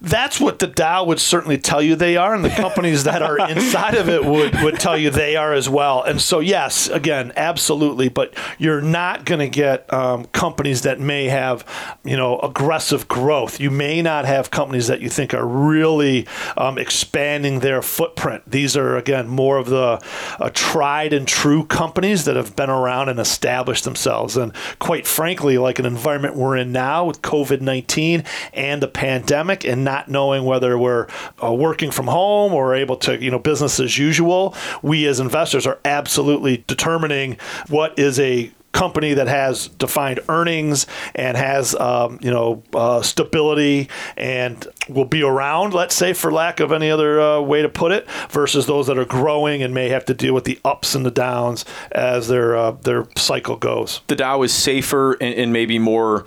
that's 0.00 0.40
what 0.40 0.58
the 0.58 0.66
Dow 0.66 1.04
would 1.04 1.20
certainly 1.20 1.58
tell 1.58 1.82
you 1.82 1.96
they 1.96 2.16
are, 2.16 2.34
and 2.34 2.44
the 2.44 2.50
companies 2.50 3.04
that 3.04 3.22
are 3.22 3.38
inside 3.50 3.94
of 3.94 4.08
it 4.08 4.24
would, 4.24 4.54
would 4.62 4.78
tell 4.78 4.96
you 4.96 5.10
they 5.10 5.36
are 5.36 5.52
as 5.52 5.68
well. 5.68 6.02
And 6.02 6.20
so, 6.20 6.40
yes, 6.40 6.88
again, 6.88 7.32
absolutely, 7.36 8.08
but 8.08 8.34
you're 8.58 8.80
not 8.82 9.24
going 9.24 9.40
to 9.40 9.48
get 9.48 9.90
um, 9.92 10.24
companies 10.26 10.82
that 10.82 11.00
may 11.00 11.26
have, 11.26 11.64
you 12.04 12.16
know, 12.16 12.38
aggressive 12.40 13.08
growth. 13.08 13.60
You 13.60 13.70
may 13.70 14.02
not 14.02 14.24
have 14.24 14.50
companies 14.50 14.86
that 14.88 15.00
you 15.00 15.08
think 15.08 15.34
are 15.34 15.46
really 15.46 16.26
um, 16.56 16.78
expanding 16.78 17.60
their 17.60 17.82
footprint. 17.82 18.42
These 18.50 18.76
are, 18.76 18.96
again, 18.96 19.28
more 19.28 19.58
of 19.58 19.68
the 19.68 20.00
uh, 20.38 20.50
tried 20.52 21.12
and 21.12 21.26
true 21.26 21.64
companies 21.64 22.24
that 22.24 22.36
have 22.36 22.56
been 22.56 22.70
around 22.70 23.08
and 23.08 23.18
established 23.18 23.84
themselves. 23.84 24.36
And 24.36 24.52
quite 24.78 25.06
frankly, 25.06 25.58
like 25.58 25.78
an 25.78 25.86
environment 25.86 26.36
we're 26.36 26.56
in 26.56 26.72
now 26.72 27.04
with 27.04 27.22
COVID 27.22 27.60
19 27.60 28.24
and 28.52 28.82
the 28.82 28.88
pandemic, 28.88 29.64
and 29.64 29.84
not 29.84 29.93
knowing 30.08 30.44
whether 30.44 30.76
we're 30.78 31.06
uh, 31.42 31.52
working 31.52 31.90
from 31.90 32.06
home 32.06 32.52
or 32.52 32.74
able 32.74 32.96
to, 32.98 33.22
you 33.22 33.30
know, 33.30 33.38
business 33.38 33.80
as 33.80 33.98
usual, 33.98 34.54
we 34.82 35.06
as 35.06 35.20
investors 35.20 35.66
are 35.66 35.78
absolutely 35.84 36.64
determining 36.66 37.36
what 37.68 37.98
is 37.98 38.18
a 38.18 38.50
company 38.74 39.14
that 39.14 39.28
has 39.28 39.68
defined 39.68 40.20
earnings 40.28 40.86
and 41.14 41.36
has 41.36 41.74
um, 41.76 42.18
you 42.20 42.30
know 42.30 42.62
uh, 42.74 43.00
stability 43.00 43.88
and 44.18 44.66
will 44.88 45.06
be 45.06 45.22
around, 45.22 45.72
let's 45.72 45.94
say, 45.94 46.12
for 46.12 46.30
lack 46.30 46.60
of 46.60 46.72
any 46.72 46.90
other 46.90 47.20
uh, 47.20 47.40
way 47.40 47.62
to 47.62 47.68
put 47.68 47.92
it, 47.92 48.10
versus 48.28 48.66
those 48.66 48.88
that 48.88 48.98
are 48.98 49.06
growing 49.06 49.62
and 49.62 49.72
may 49.72 49.88
have 49.88 50.04
to 50.04 50.12
deal 50.12 50.34
with 50.34 50.44
the 50.44 50.58
ups 50.64 50.94
and 50.94 51.06
the 51.06 51.10
downs 51.10 51.64
as 51.92 52.28
their 52.28 52.54
uh, 52.56 52.72
their 52.72 53.06
cycle 53.16 53.56
goes. 53.56 54.02
The 54.08 54.16
Dow 54.16 54.42
is 54.42 54.52
safer 54.52 55.12
and, 55.14 55.34
and 55.34 55.52
maybe 55.52 55.78
more 55.78 56.26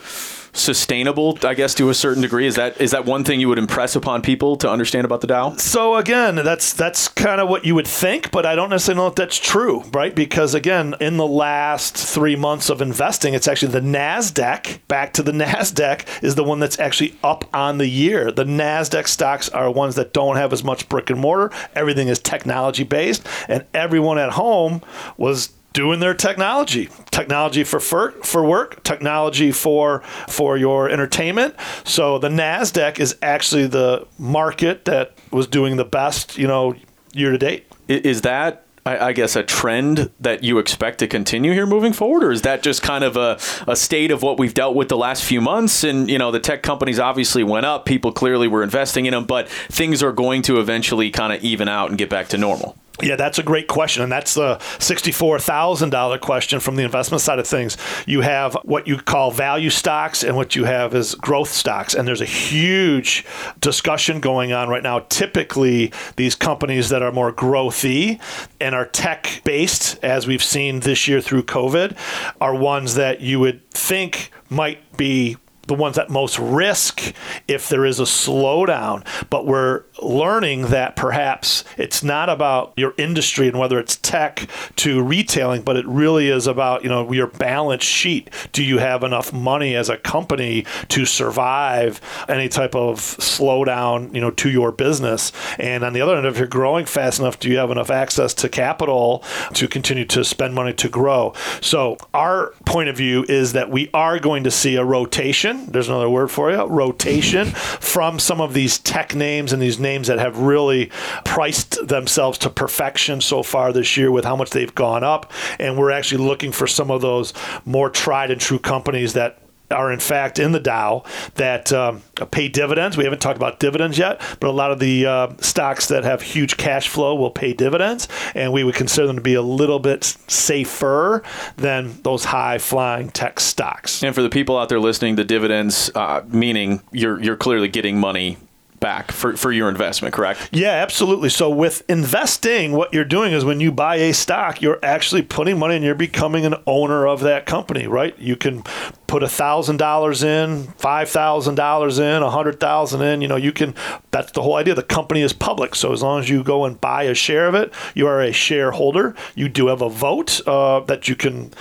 sustainable, 0.53 1.37
I 1.43 1.53
guess, 1.53 1.73
to 1.75 1.89
a 1.89 1.93
certain 1.93 2.21
degree? 2.21 2.47
Is 2.47 2.55
that 2.55 2.79
is 2.79 2.91
that 2.91 3.05
one 3.05 3.23
thing 3.23 3.39
you 3.39 3.49
would 3.49 3.57
impress 3.57 3.95
upon 3.95 4.21
people 4.21 4.55
to 4.57 4.69
understand 4.69 5.05
about 5.05 5.21
the 5.21 5.27
Dow? 5.27 5.55
So 5.57 5.95
again, 5.95 6.35
that's 6.35 6.73
that's 6.73 7.07
kind 7.07 7.41
of 7.41 7.49
what 7.49 7.65
you 7.65 7.75
would 7.75 7.87
think, 7.87 8.31
but 8.31 8.45
I 8.45 8.55
don't 8.55 8.69
necessarily 8.69 9.03
know 9.03 9.07
if 9.07 9.15
that's 9.15 9.37
true, 9.37 9.83
right? 9.93 10.13
Because 10.13 10.53
again, 10.53 10.95
in 10.99 11.17
the 11.17 11.27
last 11.27 11.95
three 11.95 12.35
months 12.35 12.69
of 12.69 12.81
investing, 12.81 13.33
it's 13.33 13.47
actually 13.47 13.71
the 13.71 13.81
Nasdaq. 13.81 14.79
Back 14.87 15.13
to 15.13 15.23
the 15.23 15.31
Nasdaq 15.37 16.23
is 16.23 16.35
the 16.35 16.43
one 16.43 16.59
that's 16.59 16.79
actually 16.79 17.17
up 17.23 17.45
on 17.53 17.77
the 17.77 17.87
year. 17.87 18.31
The 18.31 18.45
Nasdaq 18.45 19.07
stocks 19.07 19.49
are 19.49 19.69
ones 19.71 19.95
that 19.95 20.13
don't 20.13 20.35
have 20.35 20.53
as 20.53 20.63
much 20.63 20.89
brick 20.89 21.09
and 21.09 21.19
mortar. 21.19 21.55
Everything 21.75 22.07
is 22.07 22.19
technology 22.19 22.83
based, 22.83 23.27
and 23.47 23.65
everyone 23.73 24.17
at 24.17 24.31
home 24.31 24.81
was 25.17 25.49
doing 25.77 25.99
their 25.99 26.15
technology 26.15 26.89
technology 27.11 27.63
for 27.63 27.79
for 27.79 28.43
work 28.43 28.81
technology 28.81 29.51
for 29.51 29.99
for 30.27 30.57
your 30.57 30.89
entertainment 30.89 31.53
so 31.83 32.17
the 32.17 32.29
nasdaq 32.29 32.99
is 32.99 33.15
actually 33.21 33.67
the 33.67 34.03
market 34.17 34.85
that 34.85 35.13
was 35.29 35.45
doing 35.45 35.77
the 35.77 35.85
best 35.85 36.35
you 36.35 36.47
know 36.47 36.73
year 37.13 37.29
to 37.29 37.37
date 37.37 37.71
is 37.87 38.21
that 38.21 38.63
I, 38.87 39.11
guess 39.11 39.35
a 39.35 39.43
trend 39.43 40.11
that 40.21 40.45
you 40.45 40.59
expect 40.59 40.99
to 40.99 41.07
continue 41.07 41.51
here 41.51 41.65
moving 41.65 41.91
forward, 41.91 42.23
or 42.23 42.31
is 42.31 42.43
that 42.43 42.63
just 42.63 42.81
kind 42.81 43.03
of 43.03 43.17
a, 43.17 43.37
a 43.67 43.75
state 43.75 44.11
of 44.11 44.23
what 44.23 44.39
we've 44.39 44.53
dealt 44.53 44.77
with 44.77 44.87
the 44.87 44.95
last 44.95 45.25
few 45.25 45.41
months? 45.41 45.83
And 45.83 46.09
you 46.09 46.17
know, 46.17 46.31
the 46.31 46.39
tech 46.39 46.63
companies 46.63 46.97
obviously 46.97 47.43
went 47.43 47.65
up; 47.65 47.83
people 47.83 48.13
clearly 48.13 48.47
were 48.47 48.63
investing 48.63 49.05
in 49.05 49.11
them, 49.11 49.25
but 49.25 49.49
things 49.49 50.01
are 50.01 50.13
going 50.13 50.41
to 50.43 50.61
eventually 50.61 51.11
kind 51.11 51.33
of 51.33 51.43
even 51.43 51.67
out 51.67 51.89
and 51.89 51.97
get 51.97 52.09
back 52.09 52.29
to 52.29 52.37
normal. 52.37 52.77
Yeah, 53.01 53.15
that's 53.15 53.37
a 53.37 53.43
great 53.43 53.67
question. 53.67 54.01
And 54.01 54.11
that's 54.11 54.33
the 54.33 54.57
$64,000 54.79 56.19
question 56.19 56.59
from 56.59 56.75
the 56.75 56.83
investment 56.83 57.21
side 57.21 57.37
of 57.37 57.47
things. 57.47 57.77
You 58.07 58.21
have 58.21 58.55
what 58.63 58.87
you 58.87 58.97
call 58.97 59.31
value 59.31 59.69
stocks 59.69 60.23
and 60.23 60.35
what 60.35 60.55
you 60.55 60.65
have 60.65 60.95
is 60.95 61.13
growth 61.15 61.49
stocks. 61.49 61.93
And 61.93 62.07
there's 62.07 62.21
a 62.21 62.25
huge 62.25 63.23
discussion 63.59 64.19
going 64.19 64.51
on 64.51 64.67
right 64.67 64.81
now. 64.81 64.99
Typically, 65.09 65.91
these 66.15 66.33
companies 66.35 66.89
that 66.89 67.03
are 67.03 67.11
more 67.11 67.31
growthy 67.31 68.19
and 68.59 68.73
are 68.73 68.85
tech 68.85 69.41
based, 69.43 70.03
as 70.03 70.25
we've 70.25 70.43
seen 70.43 70.79
this 70.79 71.07
year 71.07 71.21
through 71.21 71.43
COVID, 71.43 71.95
are 72.41 72.55
ones 72.55 72.95
that 72.95 73.21
you 73.21 73.39
would 73.39 73.69
think 73.71 74.31
might 74.49 74.97
be 74.97 75.37
the 75.67 75.73
ones 75.73 75.97
at 75.97 76.09
most 76.09 76.39
risk 76.39 77.13
if 77.47 77.69
there 77.69 77.85
is 77.85 77.99
a 77.99 78.03
slowdown. 78.03 79.05
But 79.29 79.45
we're 79.45 79.83
learning 80.01 80.67
that 80.67 80.95
perhaps 80.95 81.63
it's 81.77 82.03
not 82.03 82.29
about 82.29 82.73
your 82.77 82.93
industry 82.97 83.47
and 83.47 83.59
whether 83.59 83.79
it's 83.79 83.97
tech 83.97 84.47
to 84.77 85.03
retailing, 85.03 85.61
but 85.61 85.77
it 85.77 85.85
really 85.85 86.29
is 86.29 86.47
about, 86.47 86.83
you 86.83 86.89
know, 86.89 87.11
your 87.11 87.27
balance 87.27 87.83
sheet. 87.83 88.29
Do 88.51 88.63
you 88.63 88.79
have 88.79 89.03
enough 89.03 89.33
money 89.33 89.75
as 89.75 89.89
a 89.89 89.97
company 89.97 90.65
to 90.89 91.05
survive 91.05 92.01
any 92.27 92.47
type 92.47 92.75
of 92.75 92.99
slowdown, 92.99 94.13
you 94.13 94.21
know, 94.21 94.31
to 94.31 94.49
your 94.49 94.71
business? 94.71 95.31
And 95.59 95.83
on 95.83 95.93
the 95.93 96.01
other 96.01 96.15
end, 96.15 96.25
if 96.25 96.37
you're 96.37 96.47
growing 96.47 96.85
fast 96.85 97.19
enough, 97.19 97.39
do 97.39 97.49
you 97.49 97.57
have 97.57 97.71
enough 97.71 97.89
access 97.89 98.33
to 98.35 98.49
capital 98.49 99.23
to 99.53 99.67
continue 99.67 100.05
to 100.05 100.23
spend 100.23 100.55
money 100.55 100.73
to 100.73 100.89
grow? 100.89 101.33
So 101.61 101.97
our 102.13 102.53
point 102.65 102.89
of 102.89 102.97
view 102.97 103.25
is 103.27 103.53
that 103.53 103.69
we 103.69 103.89
are 103.93 104.19
going 104.19 104.43
to 104.45 104.51
see 104.51 104.75
a 104.75 104.85
rotation 104.85 105.56
rotation. 105.57 105.71
There's 105.71 105.89
another 105.89 106.09
word 106.09 106.31
for 106.31 106.51
you. 106.51 106.63
Rotation 106.65 107.47
from 107.47 108.19
some 108.19 108.41
of 108.41 108.53
these 108.53 108.79
tech 108.79 109.15
names 109.15 109.53
and 109.53 109.61
these 109.61 109.79
names 109.79 110.07
that 110.07 110.19
have 110.19 110.37
really 110.37 110.87
priced 111.25 111.87
themselves 111.87 112.37
to 112.39 112.49
perfection 112.49 113.21
so 113.21 113.43
far 113.43 113.73
this 113.73 113.97
year 113.97 114.11
with 114.11 114.25
how 114.25 114.35
much 114.35 114.51
they've 114.51 114.73
gone 114.73 115.03
up. 115.03 115.31
And 115.59 115.77
we're 115.77 115.91
actually 115.91 116.23
looking 116.25 116.51
for 116.51 116.67
some 116.67 116.91
of 116.91 117.01
those 117.01 117.33
more 117.65 117.89
tried 117.89 118.31
and 118.31 118.39
true 118.39 118.59
companies 118.59 119.13
that 119.13 119.39
are 119.71 119.91
in 119.91 119.99
fact 119.99 120.39
in 120.39 120.51
the 120.51 120.59
Dow 120.59 121.03
that 121.35 121.73
um, 121.73 122.01
pay 122.31 122.47
dividends. 122.47 122.97
We 122.97 123.03
haven't 123.03 123.19
talked 123.19 123.37
about 123.37 123.59
dividends 123.59 123.97
yet, 123.97 124.21
but 124.39 124.49
a 124.49 124.51
lot 124.51 124.71
of 124.71 124.79
the 124.79 125.05
uh, 125.05 125.33
stocks 125.39 125.87
that 125.87 126.03
have 126.03 126.21
huge 126.21 126.57
cash 126.57 126.87
flow 126.87 127.15
will 127.15 127.31
pay 127.31 127.53
dividends, 127.53 128.07
and 128.35 128.53
we 128.53 128.63
would 128.63 128.75
consider 128.75 129.07
them 129.07 129.17
to 129.17 129.21
be 129.21 129.33
a 129.33 129.41
little 129.41 129.79
bit 129.79 130.03
safer 130.03 131.23
than 131.57 132.01
those 132.03 132.25
high 132.25 132.57
flying 132.57 133.09
tech 133.09 133.39
stocks. 133.39 134.03
And 134.03 134.15
for 134.15 134.21
the 134.21 134.29
people 134.29 134.57
out 134.57 134.69
there 134.69 134.79
listening, 134.79 135.15
the 135.15 135.25
dividends 135.25 135.91
uh, 135.95 136.23
meaning 136.27 136.81
you're 136.91 137.21
you're 137.21 137.37
clearly 137.37 137.67
getting 137.67 137.99
money 137.99 138.37
back 138.79 139.11
for, 139.11 139.35
for 139.35 139.51
your 139.51 139.69
investment, 139.69 140.13
correct? 140.13 140.49
Yeah, 140.51 140.69
absolutely. 140.69 141.29
So 141.29 141.49
with 141.49 141.83
investing, 141.89 142.73
what 142.73 142.93
you're 142.93 143.05
doing 143.05 143.33
is 143.33 143.43
when 143.43 143.59
you 143.59 143.71
buy 143.71 143.95
a 143.95 144.13
stock, 144.13 144.61
you're 144.61 144.79
actually 144.83 145.23
putting 145.23 145.57
money 145.57 145.75
and 145.75 145.83
you're 145.83 145.95
becoming 145.95 146.45
an 146.45 146.55
owner 146.65 147.07
of 147.07 147.21
that 147.21 147.45
company, 147.45 147.87
right? 147.87 148.17
You 148.19 148.35
can 148.35 148.63
put 149.07 149.23
a 149.23 149.29
thousand 149.29 149.77
dollars 149.77 150.21
in, 150.23 150.63
five 150.77 151.09
thousand 151.09 151.55
dollars 151.55 151.97
in, 151.97 152.21
a 152.21 152.29
hundred 152.29 152.59
thousand 152.59 153.01
in. 153.01 153.21
You 153.21 153.27
know, 153.27 153.35
you 153.35 153.51
can. 153.51 153.73
That's 154.11 154.31
the 154.33 154.41
whole 154.41 154.55
idea. 154.55 154.75
The 154.75 154.83
company 154.83 155.21
is 155.21 155.33
public, 155.33 155.75
so 155.75 155.93
as 155.93 156.01
long 156.01 156.19
as 156.19 156.29
you 156.29 156.43
go 156.43 156.65
and 156.65 156.79
buy 156.79 157.03
a 157.03 157.13
share 157.13 157.47
of 157.47 157.55
it, 157.55 157.73
you 157.95 158.07
are 158.07 158.21
a 158.21 158.31
shareholder. 158.31 159.15
You 159.35 159.49
do 159.49 159.67
have 159.67 159.81
a 159.81 159.89
vote 159.89 160.45
uh, 160.47 160.81
that 160.81 161.07
you 161.07 161.15
can 161.15 161.53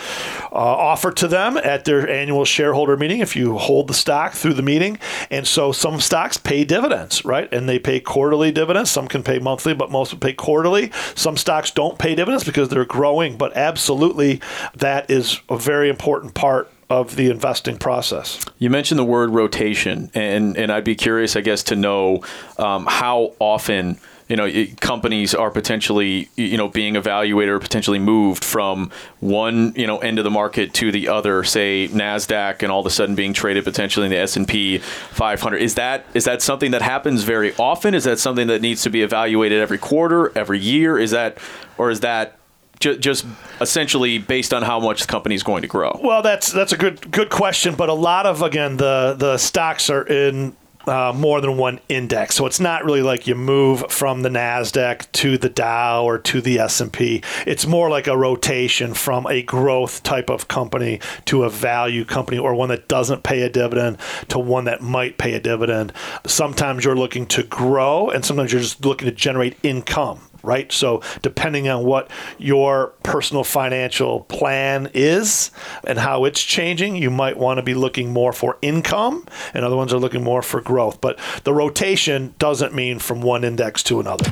uh, 0.52 0.56
offer 0.56 1.12
to 1.12 1.28
them 1.28 1.56
at 1.56 1.84
their 1.84 2.08
annual 2.08 2.44
shareholder 2.44 2.96
meeting 2.96 3.20
if 3.20 3.36
you 3.36 3.56
hold 3.56 3.88
the 3.88 3.94
stock 3.94 4.32
through 4.32 4.54
the 4.54 4.62
meeting. 4.62 4.98
And 5.30 5.46
so 5.46 5.72
some 5.72 6.00
stocks 6.00 6.36
pay 6.36 6.64
dividends, 6.64 7.24
right? 7.24 7.52
And 7.52 7.68
they 7.68 7.78
pay 7.78 8.00
quarterly 8.00 8.50
dividends. 8.52 8.90
Some 8.90 9.08
can 9.08 9.22
pay 9.22 9.38
monthly, 9.38 9.74
but 9.74 9.90
most 9.90 10.12
will 10.12 10.20
pay 10.20 10.32
quarterly. 10.32 10.90
Some 11.14 11.36
stocks 11.36 11.70
don't 11.70 11.98
pay 11.98 12.14
dividends 12.14 12.44
because 12.44 12.68
they're 12.68 12.84
growing, 12.84 13.36
but 13.36 13.56
absolutely 13.56 14.40
that 14.74 15.10
is 15.10 15.40
a 15.48 15.58
very 15.58 15.88
important 15.88 16.34
part 16.34 16.70
of 16.88 17.16
the 17.16 17.30
investing 17.30 17.78
process. 17.78 18.44
You 18.58 18.70
mentioned 18.70 18.98
the 18.98 19.04
word 19.04 19.30
rotation, 19.30 20.10
and 20.14 20.56
and 20.56 20.70
I'd 20.70 20.84
be 20.84 20.94
curious, 20.94 21.36
I 21.36 21.40
guess, 21.40 21.62
to 21.64 21.76
know 21.76 22.22
um, 22.58 22.86
how 22.86 23.32
often 23.38 23.98
you 24.28 24.36
know 24.36 24.50
companies 24.80 25.34
are 25.34 25.50
potentially 25.50 26.28
you 26.36 26.56
know 26.56 26.68
being 26.68 26.96
evaluated 26.96 27.54
or 27.54 27.58
potentially 27.58 27.98
moved 27.98 28.44
from 28.44 28.90
one 29.20 29.72
you 29.76 29.86
know 29.86 29.98
end 29.98 30.18
of 30.18 30.24
the 30.24 30.30
market 30.30 30.74
to 30.74 30.90
the 30.90 31.08
other 31.08 31.44
say 31.44 31.88
nasdaq 31.92 32.62
and 32.62 32.72
all 32.72 32.80
of 32.80 32.86
a 32.86 32.90
sudden 32.90 33.14
being 33.14 33.32
traded 33.32 33.62
potentially 33.64 34.06
in 34.06 34.10
the 34.10 34.18
S&P 34.18 34.78
500 34.78 35.58
is 35.58 35.76
that 35.76 36.04
is 36.14 36.24
that 36.24 36.42
something 36.42 36.72
that 36.72 36.82
happens 36.82 37.22
very 37.22 37.54
often? 37.56 37.94
Is 37.94 38.04
that 38.04 38.18
something 38.18 38.48
that 38.48 38.60
needs 38.60 38.82
to 38.82 38.90
be 38.90 39.02
evaluated 39.02 39.60
every 39.60 39.78
quarter 39.78 40.36
every 40.36 40.58
year? 40.58 40.98
Is 40.98 41.12
that 41.12 41.38
or 41.78 41.90
is 41.90 42.00
that 42.00 42.36
just 42.80 43.26
essentially 43.60 44.18
based 44.18 44.52
on 44.52 44.62
how 44.62 44.80
much 44.80 45.02
the 45.02 45.06
company 45.06 45.34
is 45.34 45.42
going 45.42 45.62
to 45.62 45.68
grow? 45.68 45.98
Well, 46.02 46.22
that's 46.22 46.52
that's 46.52 46.72
a 46.72 46.76
good 46.76 47.10
good 47.10 47.30
question, 47.30 47.74
but 47.74 47.88
a 47.88 47.94
lot 47.94 48.26
of 48.26 48.42
again 48.42 48.76
the 48.76 49.14
the 49.18 49.38
stocks 49.38 49.90
are 49.90 50.02
in 50.02 50.56
uh, 50.86 51.12
more 51.14 51.40
than 51.40 51.56
one 51.56 51.80
index. 51.88 52.36
So 52.36 52.46
it's 52.46 52.60
not 52.60 52.84
really 52.84 53.02
like 53.02 53.26
you 53.26 53.34
move 53.34 53.90
from 53.90 54.22
the 54.22 54.28
Nasdaq 54.28 55.10
to 55.12 55.36
the 55.36 55.48
Dow 55.48 56.04
or 56.04 56.18
to 56.18 56.40
the 56.40 56.58
S&P. 56.60 57.22
It's 57.46 57.66
more 57.66 57.90
like 57.90 58.06
a 58.06 58.16
rotation 58.16 58.94
from 58.94 59.26
a 59.26 59.42
growth 59.42 60.02
type 60.02 60.30
of 60.30 60.48
company 60.48 61.00
to 61.26 61.44
a 61.44 61.50
value 61.50 62.04
company 62.04 62.38
or 62.38 62.54
one 62.54 62.68
that 62.68 62.88
doesn't 62.88 63.24
pay 63.24 63.42
a 63.42 63.48
dividend 63.48 63.98
to 64.28 64.38
one 64.38 64.64
that 64.64 64.80
might 64.80 65.18
pay 65.18 65.34
a 65.34 65.40
dividend. 65.40 65.92
Sometimes 66.24 66.84
you're 66.84 66.96
looking 66.96 67.26
to 67.26 67.42
grow 67.42 68.08
and 68.08 68.24
sometimes 68.24 68.52
you're 68.52 68.62
just 68.62 68.84
looking 68.84 69.06
to 69.06 69.14
generate 69.14 69.56
income 69.62 70.20
right? 70.46 70.70
So, 70.72 71.02
depending 71.22 71.68
on 71.68 71.84
what 71.84 72.10
your 72.38 72.88
personal 73.02 73.44
financial 73.44 74.20
plan 74.20 74.90
is 74.94 75.50
and 75.84 75.98
how 75.98 76.24
it's 76.24 76.42
changing, 76.42 76.96
you 76.96 77.10
might 77.10 77.36
want 77.36 77.58
to 77.58 77.62
be 77.62 77.74
looking 77.74 78.12
more 78.12 78.32
for 78.32 78.58
income, 78.62 79.26
and 79.52 79.64
other 79.64 79.76
ones 79.76 79.92
are 79.92 79.98
looking 79.98 80.22
more 80.22 80.42
for 80.42 80.60
growth. 80.60 81.00
But 81.00 81.18
the 81.44 81.52
rotation 81.52 82.34
doesn't 82.38 82.74
mean 82.74 82.98
from 82.98 83.20
one 83.20 83.44
index 83.44 83.82
to 83.84 84.00
another. 84.00 84.24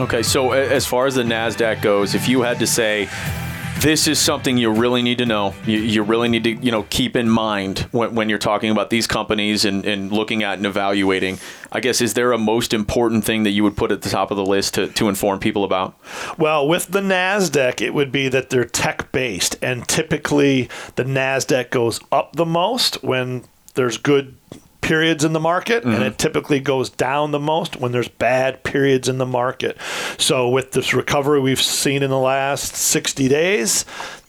Okay, 0.00 0.24
so 0.24 0.52
as 0.52 0.84
far 0.84 1.06
as 1.06 1.14
the 1.14 1.22
NASDAQ 1.22 1.80
goes, 1.80 2.16
if 2.16 2.28
you 2.28 2.42
had 2.42 2.58
to 2.58 2.66
say, 2.66 3.08
this 3.78 4.08
is 4.08 4.18
something 4.18 4.56
you 4.56 4.72
really 4.72 5.02
need 5.02 5.18
to 5.18 5.26
know. 5.26 5.54
You, 5.66 5.78
you 5.78 6.02
really 6.02 6.28
need 6.28 6.44
to, 6.44 6.50
you 6.54 6.72
know, 6.72 6.84
keep 6.90 7.14
in 7.14 7.28
mind 7.28 7.80
when, 7.92 8.14
when 8.14 8.28
you're 8.28 8.38
talking 8.38 8.70
about 8.70 8.90
these 8.90 9.06
companies 9.06 9.64
and, 9.64 9.84
and 9.84 10.10
looking 10.10 10.42
at 10.42 10.56
and 10.56 10.66
evaluating. 10.66 11.38
I 11.70 11.78
guess 11.80 12.00
is 12.00 12.14
there 12.14 12.32
a 12.32 12.38
most 12.38 12.72
important 12.72 13.24
thing 13.24 13.44
that 13.44 13.50
you 13.50 13.62
would 13.62 13.76
put 13.76 13.92
at 13.92 14.02
the 14.02 14.08
top 14.08 14.30
of 14.30 14.36
the 14.36 14.44
list 14.44 14.74
to, 14.74 14.88
to 14.88 15.08
inform 15.08 15.38
people 15.38 15.62
about? 15.62 15.96
Well, 16.38 16.66
with 16.66 16.88
the 16.88 17.00
Nasdaq, 17.00 17.80
it 17.80 17.94
would 17.94 18.10
be 18.10 18.28
that 18.28 18.50
they're 18.50 18.64
tech 18.64 19.12
based, 19.12 19.56
and 19.62 19.86
typically 19.86 20.68
the 20.96 21.04
Nasdaq 21.04 21.70
goes 21.70 22.00
up 22.10 22.34
the 22.34 22.46
most 22.46 23.02
when 23.04 23.44
there's 23.74 23.98
good 23.98 24.36
periods 24.84 25.24
in 25.24 25.32
the 25.32 25.40
market, 25.40 25.82
mm-hmm. 25.82 25.94
and 25.94 26.04
it 26.04 26.18
typically 26.18 26.60
goes 26.60 26.90
down 26.90 27.30
the 27.30 27.40
most 27.40 27.76
when 27.76 27.90
there's 27.90 28.08
bad 28.08 28.62
periods 28.62 29.08
in 29.08 29.16
the 29.18 29.26
market. 29.26 29.78
So, 30.18 30.48
with 30.48 30.72
this 30.72 30.92
recovery 30.92 31.40
we've 31.40 31.60
seen 31.60 32.02
in 32.02 32.10
the 32.10 32.18
last 32.18 32.76
60 32.76 33.26
days, 33.28 33.86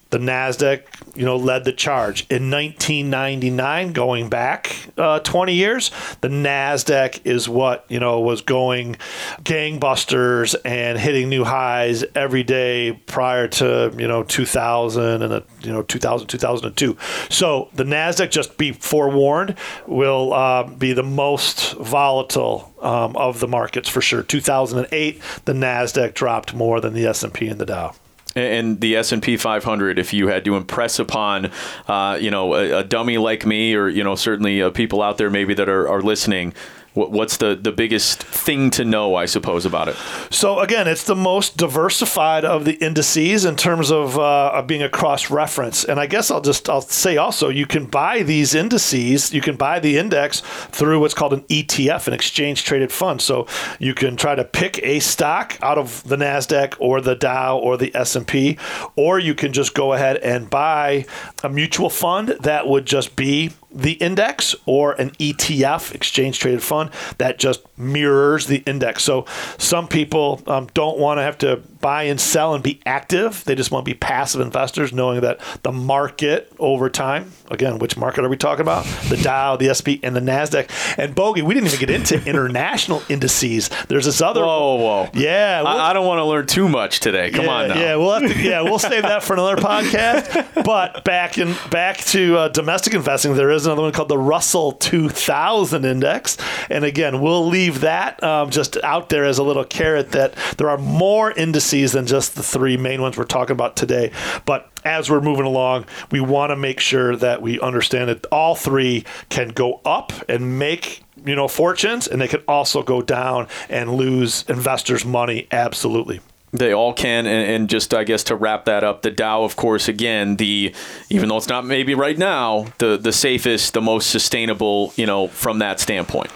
the 0.09 0.17
Nasdaq, 0.17 0.83
you 1.15 1.25
know, 1.25 1.35
led 1.35 1.65
the 1.65 1.73
charge 1.73 2.21
in 2.29 2.51
1999. 2.51 3.93
Going 3.93 4.29
back 4.29 4.75
uh, 4.97 5.19
20 5.19 5.53
years, 5.53 5.91
the 6.21 6.27
Nasdaq 6.27 7.21
is 7.25 7.49
what 7.49 7.85
you 7.89 7.99
know 7.99 8.19
was 8.19 8.41
going 8.41 8.97
gangbusters 9.43 10.55
and 10.63 10.97
hitting 10.97 11.29
new 11.29 11.43
highs 11.43 12.03
every 12.15 12.43
day 12.43 12.93
prior 13.07 13.47
to 13.47 13.93
you 13.97 14.07
know 14.07 14.23
2000 14.23 15.21
and 15.21 15.33
a, 15.33 15.43
you 15.61 15.71
know 15.71 15.81
2000 15.81 16.27
2002. 16.27 16.97
So 17.29 17.69
the 17.73 17.83
Nasdaq, 17.83 18.31
just 18.31 18.57
be 18.57 18.71
forewarned, 18.71 19.55
will 19.87 20.33
uh, 20.33 20.63
be 20.63 20.93
the 20.93 21.03
most 21.03 21.73
volatile 21.73 22.73
um, 22.81 23.15
of 23.15 23.39
the 23.39 23.47
markets 23.47 23.89
for 23.89 24.01
sure. 24.01 24.23
2008, 24.23 25.21
the 25.45 25.53
Nasdaq 25.53 26.13
dropped 26.13 26.53
more 26.53 26.79
than 26.79 26.93
the 26.93 27.05
S&P 27.05 27.47
and 27.47 27.59
the 27.59 27.65
Dow 27.65 27.95
and 28.35 28.81
the 28.81 28.97
S&P 28.97 29.37
500 29.37 29.97
if 29.97 30.13
you 30.13 30.27
had 30.27 30.43
to 30.45 30.55
impress 30.55 30.99
upon 30.99 31.51
uh, 31.87 32.17
you 32.19 32.29
know 32.29 32.53
a, 32.53 32.79
a, 32.79 32.83
dummy 32.83 33.17
like 33.17 33.45
me 33.45 33.73
or 33.73 33.87
you 33.87 34.03
know 34.03 34.15
certainly 34.15 34.61
uh, 34.61 34.69
people 34.71 35.01
out 35.01 35.17
there 35.17 35.29
maybe 35.29 35.53
that 35.53 35.69
are, 35.69 35.87
are 35.87 36.01
listening 36.01 36.53
what's 36.95 37.37
the, 37.37 37.55
the 37.55 37.71
biggest 37.71 38.23
thing 38.23 38.71
to 38.71 38.85
know, 38.85 39.15
I 39.15 39.25
suppose, 39.25 39.65
about 39.65 39.89
it? 39.89 39.95
So 40.29 40.59
again, 40.59 40.87
it's 40.87 41.03
the 41.03 41.15
most 41.15 41.57
diversified 41.57 42.45
of 42.45 42.65
the 42.65 42.73
indices 42.75 43.45
in 43.45 43.55
terms 43.55 43.91
of, 43.91 44.17
uh, 44.17 44.51
of 44.53 44.67
being 44.67 44.81
a 44.81 44.89
cross 44.89 45.29
reference. 45.29 45.83
And 45.83 45.99
I 45.99 46.07
guess 46.07 46.31
I'll 46.31 46.41
just 46.41 46.69
I'll 46.69 46.81
say 46.81 47.17
also 47.17 47.49
you 47.49 47.65
can 47.65 47.85
buy 47.85 48.23
these 48.23 48.55
indices, 48.55 49.33
you 49.33 49.41
can 49.41 49.57
buy 49.57 49.79
the 49.79 49.97
index 49.97 50.41
through 50.71 50.99
what's 51.01 51.13
called 51.13 51.33
an 51.33 51.41
ETF, 51.43 52.07
an 52.07 52.13
exchange 52.13 52.63
traded 52.63 52.91
fund. 52.91 53.21
So 53.21 53.47
you 53.79 53.93
can 53.93 54.15
try 54.15 54.35
to 54.35 54.43
pick 54.43 54.79
a 54.83 54.99
stock 54.99 55.57
out 55.61 55.77
of 55.77 56.03
the 56.07 56.15
Nasdaq 56.15 56.75
or 56.79 57.01
the 57.01 57.15
Dow 57.15 57.57
or 57.57 57.77
the 57.77 57.93
S&P, 57.95 58.57
or 58.95 59.19
you 59.19 59.35
can 59.35 59.51
just 59.51 59.73
go 59.73 59.93
ahead 59.93 60.17
and 60.17 60.49
buy 60.49 61.05
a 61.43 61.49
mutual 61.49 61.89
fund 61.89 62.29
that 62.39 62.67
would 62.67 62.85
just 62.85 63.15
be 63.15 63.51
the 63.75 63.93
index 63.93 64.55
or 64.65 64.93
an 64.93 65.09
ETF, 65.11 65.93
exchange 65.93 66.39
traded 66.39 66.63
fund, 66.63 66.84
that 67.17 67.39
just 67.39 67.61
mirrors 67.77 68.47
the 68.47 68.57
index. 68.65 69.03
So 69.03 69.25
some 69.57 69.87
people 69.87 70.41
um, 70.47 70.67
don't 70.73 70.97
want 70.97 71.19
to 71.19 71.23
have 71.23 71.37
to 71.39 71.61
buy 71.85 72.05
and 72.05 72.19
sell 72.19 72.55
and 72.55 72.63
be 72.63 72.79
active. 72.87 73.43
They 73.43 73.53
just 73.53 73.69
want 73.69 73.85
to 73.85 73.91
be 73.91 73.93
passive 73.93 74.41
investors, 74.41 74.91
knowing 74.91 75.21
that 75.21 75.39
the 75.61 75.71
market 75.71 76.51
over 76.57 76.89
time, 76.89 77.31
again, 77.51 77.77
which 77.77 77.95
market 77.95 78.25
are 78.25 78.29
we 78.29 78.37
talking 78.37 78.61
about? 78.61 78.85
The 79.07 79.17
Dow, 79.17 79.55
the 79.55 79.69
SP, 79.69 80.01
and 80.01 80.15
the 80.15 80.19
NASDAQ. 80.19 80.67
And 80.97 81.13
Bogey, 81.13 81.43
we 81.43 81.53
didn't 81.53 81.67
even 81.67 81.79
get 81.79 81.91
into 81.91 82.25
international 82.27 83.03
indices. 83.07 83.69
There's 83.87 84.05
this 84.05 84.19
other. 84.19 84.41
Whoa, 84.41 84.77
whoa. 84.77 85.09
Yeah. 85.13 85.61
we'll- 85.61 85.73
I, 85.73 85.91
I 85.91 85.93
don't 85.93 86.07
want 86.07 86.17
to 86.17 86.25
learn 86.25 86.47
too 86.47 86.67
much 86.67 87.01
today. 87.01 87.29
Come 87.29 87.45
yeah, 87.45 87.51
on 87.51 87.67
now. 87.67 87.79
Yeah, 87.79 87.95
we'll 87.97 88.19
have 88.19 88.33
to, 88.33 88.41
yeah, 88.41 88.61
we'll 88.63 88.79
save 88.79 89.03
that 89.03 89.21
for 89.21 89.33
another 89.33 89.57
podcast. 89.57 90.63
But 90.65 91.03
back 91.03 91.37
in 91.37 91.53
back 91.69 91.97
to 92.05 92.35
uh, 92.37 92.47
domestic 92.47 92.95
investing, 92.95 93.35
there 93.35 93.51
is 93.51 93.67
another 93.67 93.83
one 93.83 93.91
called 93.91 94.09
the 94.09 94.17
Russell 94.17 94.71
2000 94.71 95.85
Index, 95.85 96.37
and 96.71 96.83
again, 96.83 97.21
we'll 97.21 97.45
leave 97.45 97.81
that 97.81 98.23
um, 98.23 98.49
just 98.49 98.75
out 98.83 99.09
there 99.09 99.25
as 99.25 99.37
a 99.37 99.43
little 99.43 99.63
carrot 99.63 100.13
that 100.13 100.33
there 100.57 100.67
are 100.67 100.79
more 100.79 101.31
indices 101.31 101.74
than 101.83 102.05
just 102.05 102.35
the 102.35 102.43
three 102.43 102.77
main 102.77 103.01
ones 103.01 103.17
we're 103.17 103.25
talking 103.25 103.53
about 103.53 103.75
today. 103.75 104.11
But 104.45 104.71
as 104.83 105.09
we're 105.09 105.21
moving 105.21 105.45
along, 105.45 105.85
we 106.11 106.21
want 106.21 106.51
to 106.51 106.55
make 106.55 106.79
sure 106.79 107.15
that 107.15 107.41
we 107.41 107.59
understand 107.59 108.09
that 108.09 108.25
all 108.27 108.55
three 108.55 109.03
can 109.29 109.49
go 109.49 109.81
up 109.83 110.13
and 110.29 110.59
make 110.59 111.03
you 111.25 111.35
know 111.35 111.47
fortunes, 111.47 112.07
and 112.07 112.21
they 112.21 112.27
can 112.27 112.41
also 112.47 112.83
go 112.83 113.01
down 113.01 113.47
and 113.69 113.95
lose 113.95 114.45
investors' 114.47 115.05
money. 115.05 115.47
Absolutely. 115.51 116.21
They 116.51 116.71
all 116.73 116.93
can, 116.93 117.25
and, 117.25 117.51
and 117.51 117.69
just 117.69 117.93
I 117.93 118.05
guess 118.05 118.23
to 118.25 118.35
wrap 118.35 118.65
that 118.65 118.83
up, 118.83 119.01
the 119.01 119.11
Dow, 119.11 119.43
of 119.43 119.55
course, 119.55 119.87
again, 119.87 120.37
the 120.37 120.73
even 121.09 121.27
though 121.29 121.37
it's 121.37 121.49
not 121.49 121.65
maybe 121.65 121.95
right 121.95 122.17
now 122.17 122.67
the 122.77 122.97
the 122.97 123.11
safest, 123.11 123.73
the 123.73 123.81
most 123.81 124.09
sustainable, 124.09 124.93
you 124.95 125.05
know, 125.05 125.27
from 125.27 125.59
that 125.59 125.79
standpoint. 125.79 126.31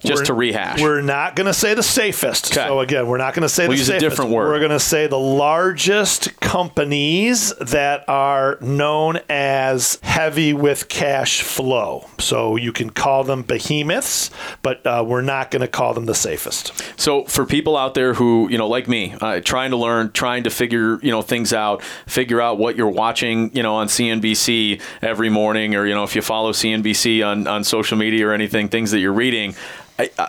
Just 0.00 0.20
We're- 0.20 0.26
to 0.26 0.34
rehash, 0.34 0.80
We're 0.80 1.02
not 1.02 1.36
going 1.36 1.46
to 1.46 1.54
say 1.54 1.74
the 1.74 1.82
safest. 1.82 2.52
Okay. 2.56 2.66
So 2.66 2.80
again, 2.80 3.06
we're 3.06 3.18
not 3.18 3.34
going 3.34 3.42
to 3.42 3.48
say 3.48 3.64
We'll 3.68 3.76
the 3.76 3.80
use 3.80 3.88
a 3.88 3.92
safest. 3.92 4.08
different 4.10 4.30
word. 4.30 4.48
We're 4.48 4.58
going 4.58 4.70
to 4.70 4.80
say 4.80 5.06
the 5.06 5.18
largest 5.18 6.40
companies 6.40 7.52
that 7.60 8.04
are 8.08 8.56
known 8.60 9.18
as 9.28 9.98
heavy 10.02 10.52
with 10.52 10.88
cash 10.88 11.42
flow. 11.42 12.06
So 12.18 12.56
you 12.56 12.72
can 12.72 12.90
call 12.90 13.24
them 13.24 13.42
behemoths, 13.42 14.30
but 14.62 14.84
uh, 14.86 15.04
we're 15.06 15.20
not 15.20 15.50
going 15.50 15.60
to 15.60 15.68
call 15.68 15.92
them 15.94 16.06
the 16.06 16.14
safest. 16.14 16.72
So 16.98 17.24
for 17.24 17.44
people 17.44 17.76
out 17.76 17.94
there 17.94 18.14
who, 18.14 18.48
you 18.50 18.58
know, 18.58 18.68
like 18.68 18.88
me, 18.88 19.14
uh, 19.20 19.40
trying 19.40 19.70
to 19.70 19.76
learn, 19.76 20.12
trying 20.12 20.44
to 20.44 20.50
figure, 20.50 20.98
you 21.02 21.10
know, 21.10 21.22
things 21.22 21.52
out, 21.52 21.82
figure 22.06 22.40
out 22.40 22.58
what 22.58 22.76
you're 22.76 22.88
watching, 22.88 23.54
you 23.54 23.62
know, 23.62 23.74
on 23.76 23.88
CNBC 23.88 24.80
every 25.02 25.28
morning, 25.28 25.74
or 25.74 25.86
you 25.86 25.94
know, 25.94 26.04
if 26.04 26.16
you 26.16 26.22
follow 26.22 26.52
CNBC 26.52 27.26
on 27.26 27.46
on 27.46 27.64
social 27.64 27.96
media 27.98 28.26
or 28.28 28.32
anything, 28.32 28.68
things 28.68 28.90
that 28.92 28.98
you're 29.00 29.12
reading. 29.12 29.54
I, 30.00 30.10
I, 30.18 30.28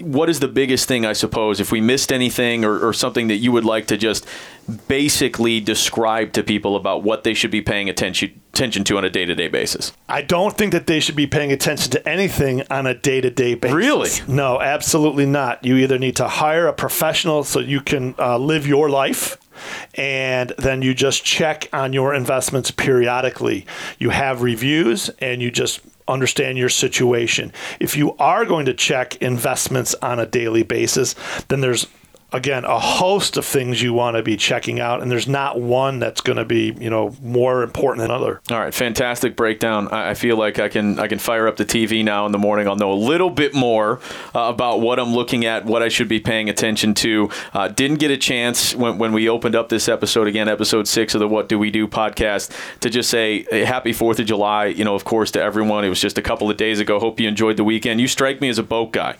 what 0.00 0.28
is 0.28 0.40
the 0.40 0.48
biggest 0.48 0.88
thing, 0.88 1.06
I 1.06 1.12
suppose, 1.12 1.60
if 1.60 1.70
we 1.70 1.80
missed 1.80 2.12
anything 2.12 2.64
or, 2.64 2.84
or 2.84 2.92
something 2.92 3.28
that 3.28 3.36
you 3.36 3.52
would 3.52 3.64
like 3.64 3.86
to 3.86 3.96
just 3.96 4.26
basically 4.88 5.60
describe 5.60 6.32
to 6.32 6.42
people 6.42 6.74
about 6.74 7.04
what 7.04 7.22
they 7.22 7.32
should 7.34 7.50
be 7.50 7.60
paying 7.60 7.88
attention 7.88 8.40
attention 8.52 8.84
to 8.84 8.96
on 8.96 9.04
a 9.04 9.10
day 9.10 9.24
to 9.24 9.34
day 9.34 9.48
basis? 9.48 9.92
I 10.08 10.22
don't 10.22 10.56
think 10.56 10.72
that 10.72 10.86
they 10.86 11.00
should 11.00 11.16
be 11.16 11.26
paying 11.26 11.52
attention 11.52 11.90
to 11.92 12.08
anything 12.08 12.62
on 12.70 12.86
a 12.86 12.94
day 12.94 13.20
to 13.20 13.30
day 13.30 13.54
basis. 13.54 13.74
Really? 13.74 14.10
No, 14.28 14.60
absolutely 14.60 15.26
not. 15.26 15.64
You 15.64 15.76
either 15.76 15.98
need 15.98 16.16
to 16.16 16.28
hire 16.28 16.66
a 16.66 16.72
professional 16.72 17.44
so 17.44 17.60
you 17.60 17.80
can 17.80 18.14
uh, 18.18 18.38
live 18.38 18.66
your 18.66 18.88
life. 18.88 19.36
And 19.94 20.52
then 20.58 20.82
you 20.82 20.94
just 20.94 21.24
check 21.24 21.68
on 21.72 21.92
your 21.92 22.14
investments 22.14 22.72
periodically. 22.72 23.66
You 23.98 24.10
have 24.10 24.42
reviews 24.42 25.10
and 25.20 25.40
you 25.40 25.52
just 25.52 25.80
understand 26.06 26.58
your 26.58 26.68
situation. 26.68 27.52
If 27.80 27.96
you 27.96 28.14
are 28.16 28.44
going 28.44 28.66
to 28.66 28.74
check 28.74 29.16
investments 29.16 29.94
on 30.02 30.18
a 30.18 30.26
daily 30.26 30.62
basis, 30.62 31.14
then 31.48 31.60
there's 31.60 31.86
again 32.34 32.64
a 32.64 32.78
host 32.78 33.36
of 33.36 33.44
things 33.44 33.80
you 33.80 33.92
want 33.92 34.16
to 34.16 34.22
be 34.22 34.36
checking 34.36 34.80
out 34.80 35.00
and 35.00 35.10
there's 35.10 35.28
not 35.28 35.60
one 35.60 35.98
that's 36.00 36.20
going 36.20 36.36
to 36.36 36.44
be 36.44 36.76
you 36.80 36.90
know 36.90 37.14
more 37.22 37.62
important 37.62 38.02
than 38.02 38.10
other 38.10 38.40
All 38.50 38.58
right, 38.58 38.74
fantastic 38.74 39.36
breakdown. 39.36 39.88
I 39.88 40.14
feel 40.14 40.36
like 40.36 40.58
I 40.58 40.68
can 40.68 40.98
I 40.98 41.06
can 41.06 41.18
fire 41.18 41.46
up 41.46 41.56
the 41.56 41.64
TV 41.64 42.04
now 42.04 42.26
in 42.26 42.32
the 42.32 42.38
morning. 42.38 42.66
I'll 42.66 42.76
know 42.76 42.92
a 42.92 42.94
little 42.94 43.30
bit 43.30 43.54
more 43.54 44.00
uh, 44.34 44.40
about 44.40 44.80
what 44.80 44.98
I'm 44.98 45.14
looking 45.14 45.44
at, 45.44 45.64
what 45.64 45.82
I 45.82 45.88
should 45.88 46.08
be 46.08 46.20
paying 46.20 46.48
attention 46.48 46.92
to. 46.94 47.30
Uh, 47.52 47.68
didn't 47.68 47.98
get 47.98 48.10
a 48.10 48.16
chance 48.16 48.74
when, 48.74 48.98
when 48.98 49.12
we 49.12 49.28
opened 49.28 49.54
up 49.54 49.68
this 49.68 49.88
episode 49.88 50.26
again, 50.26 50.48
episode 50.48 50.88
six 50.88 51.14
of 51.14 51.20
the 51.20 51.28
What 51.28 51.48
Do 51.48 51.58
We 51.58 51.70
Do 51.70 51.86
podcast, 51.86 52.50
to 52.80 52.90
just 52.90 53.10
say 53.10 53.46
hey, 53.50 53.64
Happy 53.64 53.92
Fourth 53.92 54.18
of 54.18 54.26
July. 54.26 54.66
You 54.66 54.84
know, 54.84 54.94
of 54.94 55.04
course, 55.04 55.30
to 55.32 55.42
everyone. 55.42 55.84
It 55.84 55.88
was 55.88 56.00
just 56.00 56.18
a 56.18 56.22
couple 56.22 56.50
of 56.50 56.56
days 56.56 56.80
ago. 56.80 56.98
Hope 56.98 57.20
you 57.20 57.28
enjoyed 57.28 57.56
the 57.56 57.64
weekend. 57.64 58.00
You 58.00 58.08
strike 58.08 58.40
me 58.40 58.48
as 58.48 58.58
a 58.58 58.64
boat 58.64 58.92
guy. 58.92 59.16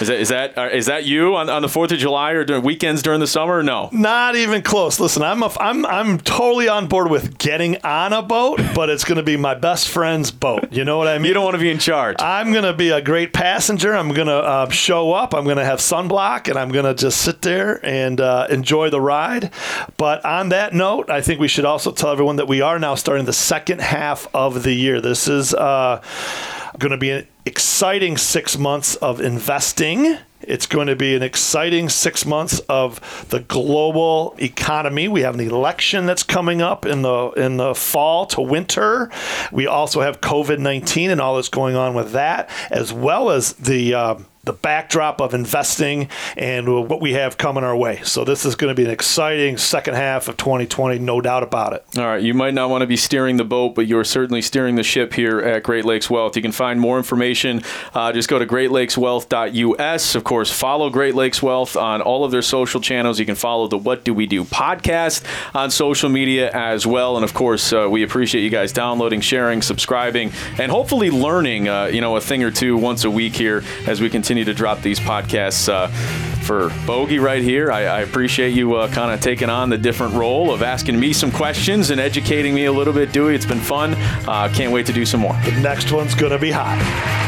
Is 0.00 0.08
that 0.08 0.20
is 0.20 0.28
that 0.28 0.58
uh, 0.58 0.80
that 0.86 1.04
you 1.04 1.36
on, 1.36 1.50
on 1.50 1.62
the 1.62 1.68
Fourth 1.68 1.92
of 1.92 1.98
July 1.98 2.32
or 2.32 2.44
during 2.44 2.62
weekends 2.62 3.02
during 3.02 3.20
the 3.20 3.26
summer? 3.26 3.62
No. 3.62 3.88
Not 3.92 4.36
even 4.36 4.62
close. 4.62 5.00
Listen, 5.00 5.22
I'm 5.22 5.42
a, 5.42 5.52
I'm 5.60 5.84
I'm 5.86 6.18
totally 6.18 6.68
on 6.68 6.86
board 6.86 7.10
with 7.10 7.38
getting 7.38 7.76
on 7.84 8.12
a 8.12 8.22
boat, 8.22 8.60
but 8.74 8.90
it's 8.90 9.04
going 9.04 9.16
to 9.16 9.22
be 9.22 9.36
my 9.36 9.54
best 9.54 9.88
friend's 9.88 10.30
boat. 10.30 10.72
You 10.72 10.84
know 10.84 10.98
what 10.98 11.08
I 11.08 11.18
mean? 11.18 11.26
You 11.26 11.34
don't 11.34 11.44
want 11.44 11.56
to 11.56 11.60
be 11.60 11.70
in 11.70 11.78
charge. 11.78 12.16
I'm 12.20 12.52
going 12.52 12.64
to 12.64 12.72
be 12.72 12.90
a 12.90 13.00
great 13.00 13.32
passenger. 13.32 13.94
I'm 13.94 14.12
going 14.12 14.28
to 14.28 14.34
uh, 14.34 14.68
show 14.70 15.12
up. 15.12 15.34
I'm 15.34 15.44
going 15.44 15.56
to 15.56 15.64
have 15.64 15.80
sunblock, 15.80 16.48
and 16.48 16.58
I'm 16.58 16.70
going 16.70 16.84
to 16.84 16.94
just 16.94 17.20
sit 17.20 17.42
there 17.42 17.84
and 17.84 18.20
uh, 18.20 18.46
enjoy 18.50 18.90
the 18.90 19.00
ride. 19.00 19.50
But 19.96 20.24
on 20.24 20.50
that 20.50 20.74
note, 20.74 21.10
I 21.10 21.20
think 21.20 21.40
we 21.40 21.48
should 21.48 21.64
also 21.64 21.92
tell 21.92 22.10
everyone 22.10 22.36
that 22.36 22.48
we 22.48 22.60
are 22.60 22.78
now 22.78 22.94
starting 22.94 23.24
the 23.24 23.32
second 23.32 23.80
half 23.80 24.26
of 24.34 24.62
the 24.62 24.72
year. 24.72 25.00
This 25.00 25.28
is 25.28 25.54
uh, 25.54 26.02
going 26.78 26.92
to 26.92 26.98
be 26.98 27.10
an 27.10 27.26
exciting 27.48 28.16
six 28.16 28.56
months 28.56 28.94
of 28.96 29.20
investing. 29.20 30.18
It's 30.40 30.66
going 30.66 30.86
to 30.86 30.94
be 30.94 31.16
an 31.16 31.22
exciting 31.22 31.88
six 31.88 32.24
months 32.24 32.60
of 32.68 33.00
the 33.30 33.40
global 33.40 34.36
economy. 34.38 35.08
We 35.08 35.22
have 35.22 35.34
an 35.34 35.40
election 35.40 36.06
that's 36.06 36.22
coming 36.22 36.62
up 36.62 36.86
in 36.86 37.02
the 37.02 37.30
in 37.32 37.56
the 37.56 37.74
fall 37.74 38.24
to 38.26 38.40
winter. 38.40 39.10
We 39.50 39.66
also 39.66 40.00
have 40.00 40.20
COVID 40.20 40.60
nineteen 40.60 41.10
and 41.10 41.20
all 41.20 41.34
that's 41.34 41.48
going 41.48 41.74
on 41.74 41.94
with 41.94 42.12
that, 42.12 42.48
as 42.70 42.92
well 42.92 43.30
as 43.30 43.54
the 43.54 43.94
uh, 43.94 44.14
the 44.48 44.52
backdrop 44.54 45.20
of 45.20 45.34
investing 45.34 46.08
and 46.34 46.88
what 46.88 47.02
we 47.02 47.12
have 47.12 47.36
coming 47.36 47.62
our 47.62 47.76
way. 47.76 48.00
So 48.02 48.24
this 48.24 48.46
is 48.46 48.56
going 48.56 48.74
to 48.74 48.74
be 48.74 48.84
an 48.86 48.90
exciting 48.90 49.58
second 49.58 49.94
half 49.94 50.26
of 50.26 50.38
2020, 50.38 50.98
no 51.00 51.20
doubt 51.20 51.42
about 51.42 51.74
it. 51.74 51.84
All 51.98 52.06
right, 52.06 52.22
you 52.22 52.32
might 52.32 52.54
not 52.54 52.70
want 52.70 52.80
to 52.80 52.86
be 52.86 52.96
steering 52.96 53.36
the 53.36 53.44
boat, 53.44 53.74
but 53.74 53.86
you're 53.86 54.04
certainly 54.04 54.40
steering 54.40 54.76
the 54.76 54.82
ship 54.82 55.12
here 55.12 55.38
at 55.40 55.64
Great 55.64 55.84
Lakes 55.84 56.08
Wealth. 56.08 56.34
You 56.34 56.40
can 56.40 56.52
find 56.52 56.80
more 56.80 56.96
information. 56.96 57.62
Uh, 57.92 58.10
just 58.10 58.30
go 58.30 58.38
to 58.38 58.46
greatlakeswealth.us. 58.46 60.14
Of 60.14 60.24
course, 60.24 60.50
follow 60.50 60.88
Great 60.88 61.14
Lakes 61.14 61.42
Wealth 61.42 61.76
on 61.76 62.00
all 62.00 62.24
of 62.24 62.30
their 62.30 62.40
social 62.40 62.80
channels. 62.80 63.20
You 63.20 63.26
can 63.26 63.34
follow 63.34 63.68
the 63.68 63.76
What 63.76 64.02
Do 64.02 64.14
We 64.14 64.26
Do 64.26 64.44
podcast 64.44 65.24
on 65.54 65.70
social 65.70 66.08
media 66.08 66.50
as 66.52 66.86
well. 66.86 67.16
And 67.16 67.24
of 67.24 67.34
course, 67.34 67.70
uh, 67.70 67.86
we 67.90 68.02
appreciate 68.02 68.42
you 68.42 68.50
guys 68.50 68.72
downloading, 68.72 69.20
sharing, 69.20 69.60
subscribing, 69.60 70.32
and 70.58 70.72
hopefully 70.72 71.10
learning, 71.10 71.68
uh, 71.68 71.84
you 71.86 72.00
know, 72.00 72.16
a 72.16 72.20
thing 72.22 72.42
or 72.42 72.50
two 72.50 72.78
once 72.78 73.04
a 73.04 73.10
week 73.10 73.36
here 73.36 73.62
as 73.86 74.00
we 74.00 74.08
continue 74.08 74.37
to 74.44 74.54
drop 74.54 74.80
these 74.80 75.00
podcasts. 75.00 75.68
Uh, 75.68 75.88
for 76.48 76.70
Bogey 76.86 77.18
right 77.18 77.42
here, 77.42 77.70
I, 77.70 77.84
I 77.84 78.00
appreciate 78.00 78.54
you 78.54 78.74
uh, 78.74 78.88
kind 78.88 79.12
of 79.12 79.20
taking 79.20 79.50
on 79.50 79.68
the 79.68 79.76
different 79.76 80.14
role 80.14 80.50
of 80.50 80.62
asking 80.62 80.98
me 80.98 81.12
some 81.12 81.30
questions 81.30 81.90
and 81.90 82.00
educating 82.00 82.54
me 82.54 82.64
a 82.64 82.72
little 82.72 82.94
bit, 82.94 83.12
Dewey. 83.12 83.34
It's 83.34 83.44
been 83.44 83.60
fun. 83.60 83.94
Uh, 84.26 84.50
can't 84.54 84.72
wait 84.72 84.86
to 84.86 84.92
do 84.92 85.04
some 85.04 85.20
more. 85.20 85.34
The 85.44 85.60
next 85.60 85.92
one's 85.92 86.14
going 86.14 86.32
to 86.32 86.38
be 86.38 86.50
hot. 86.50 87.27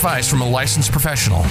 advice 0.01 0.27
from 0.27 0.41
a 0.41 0.49
licensed 0.49 0.91
professional. 0.91 1.45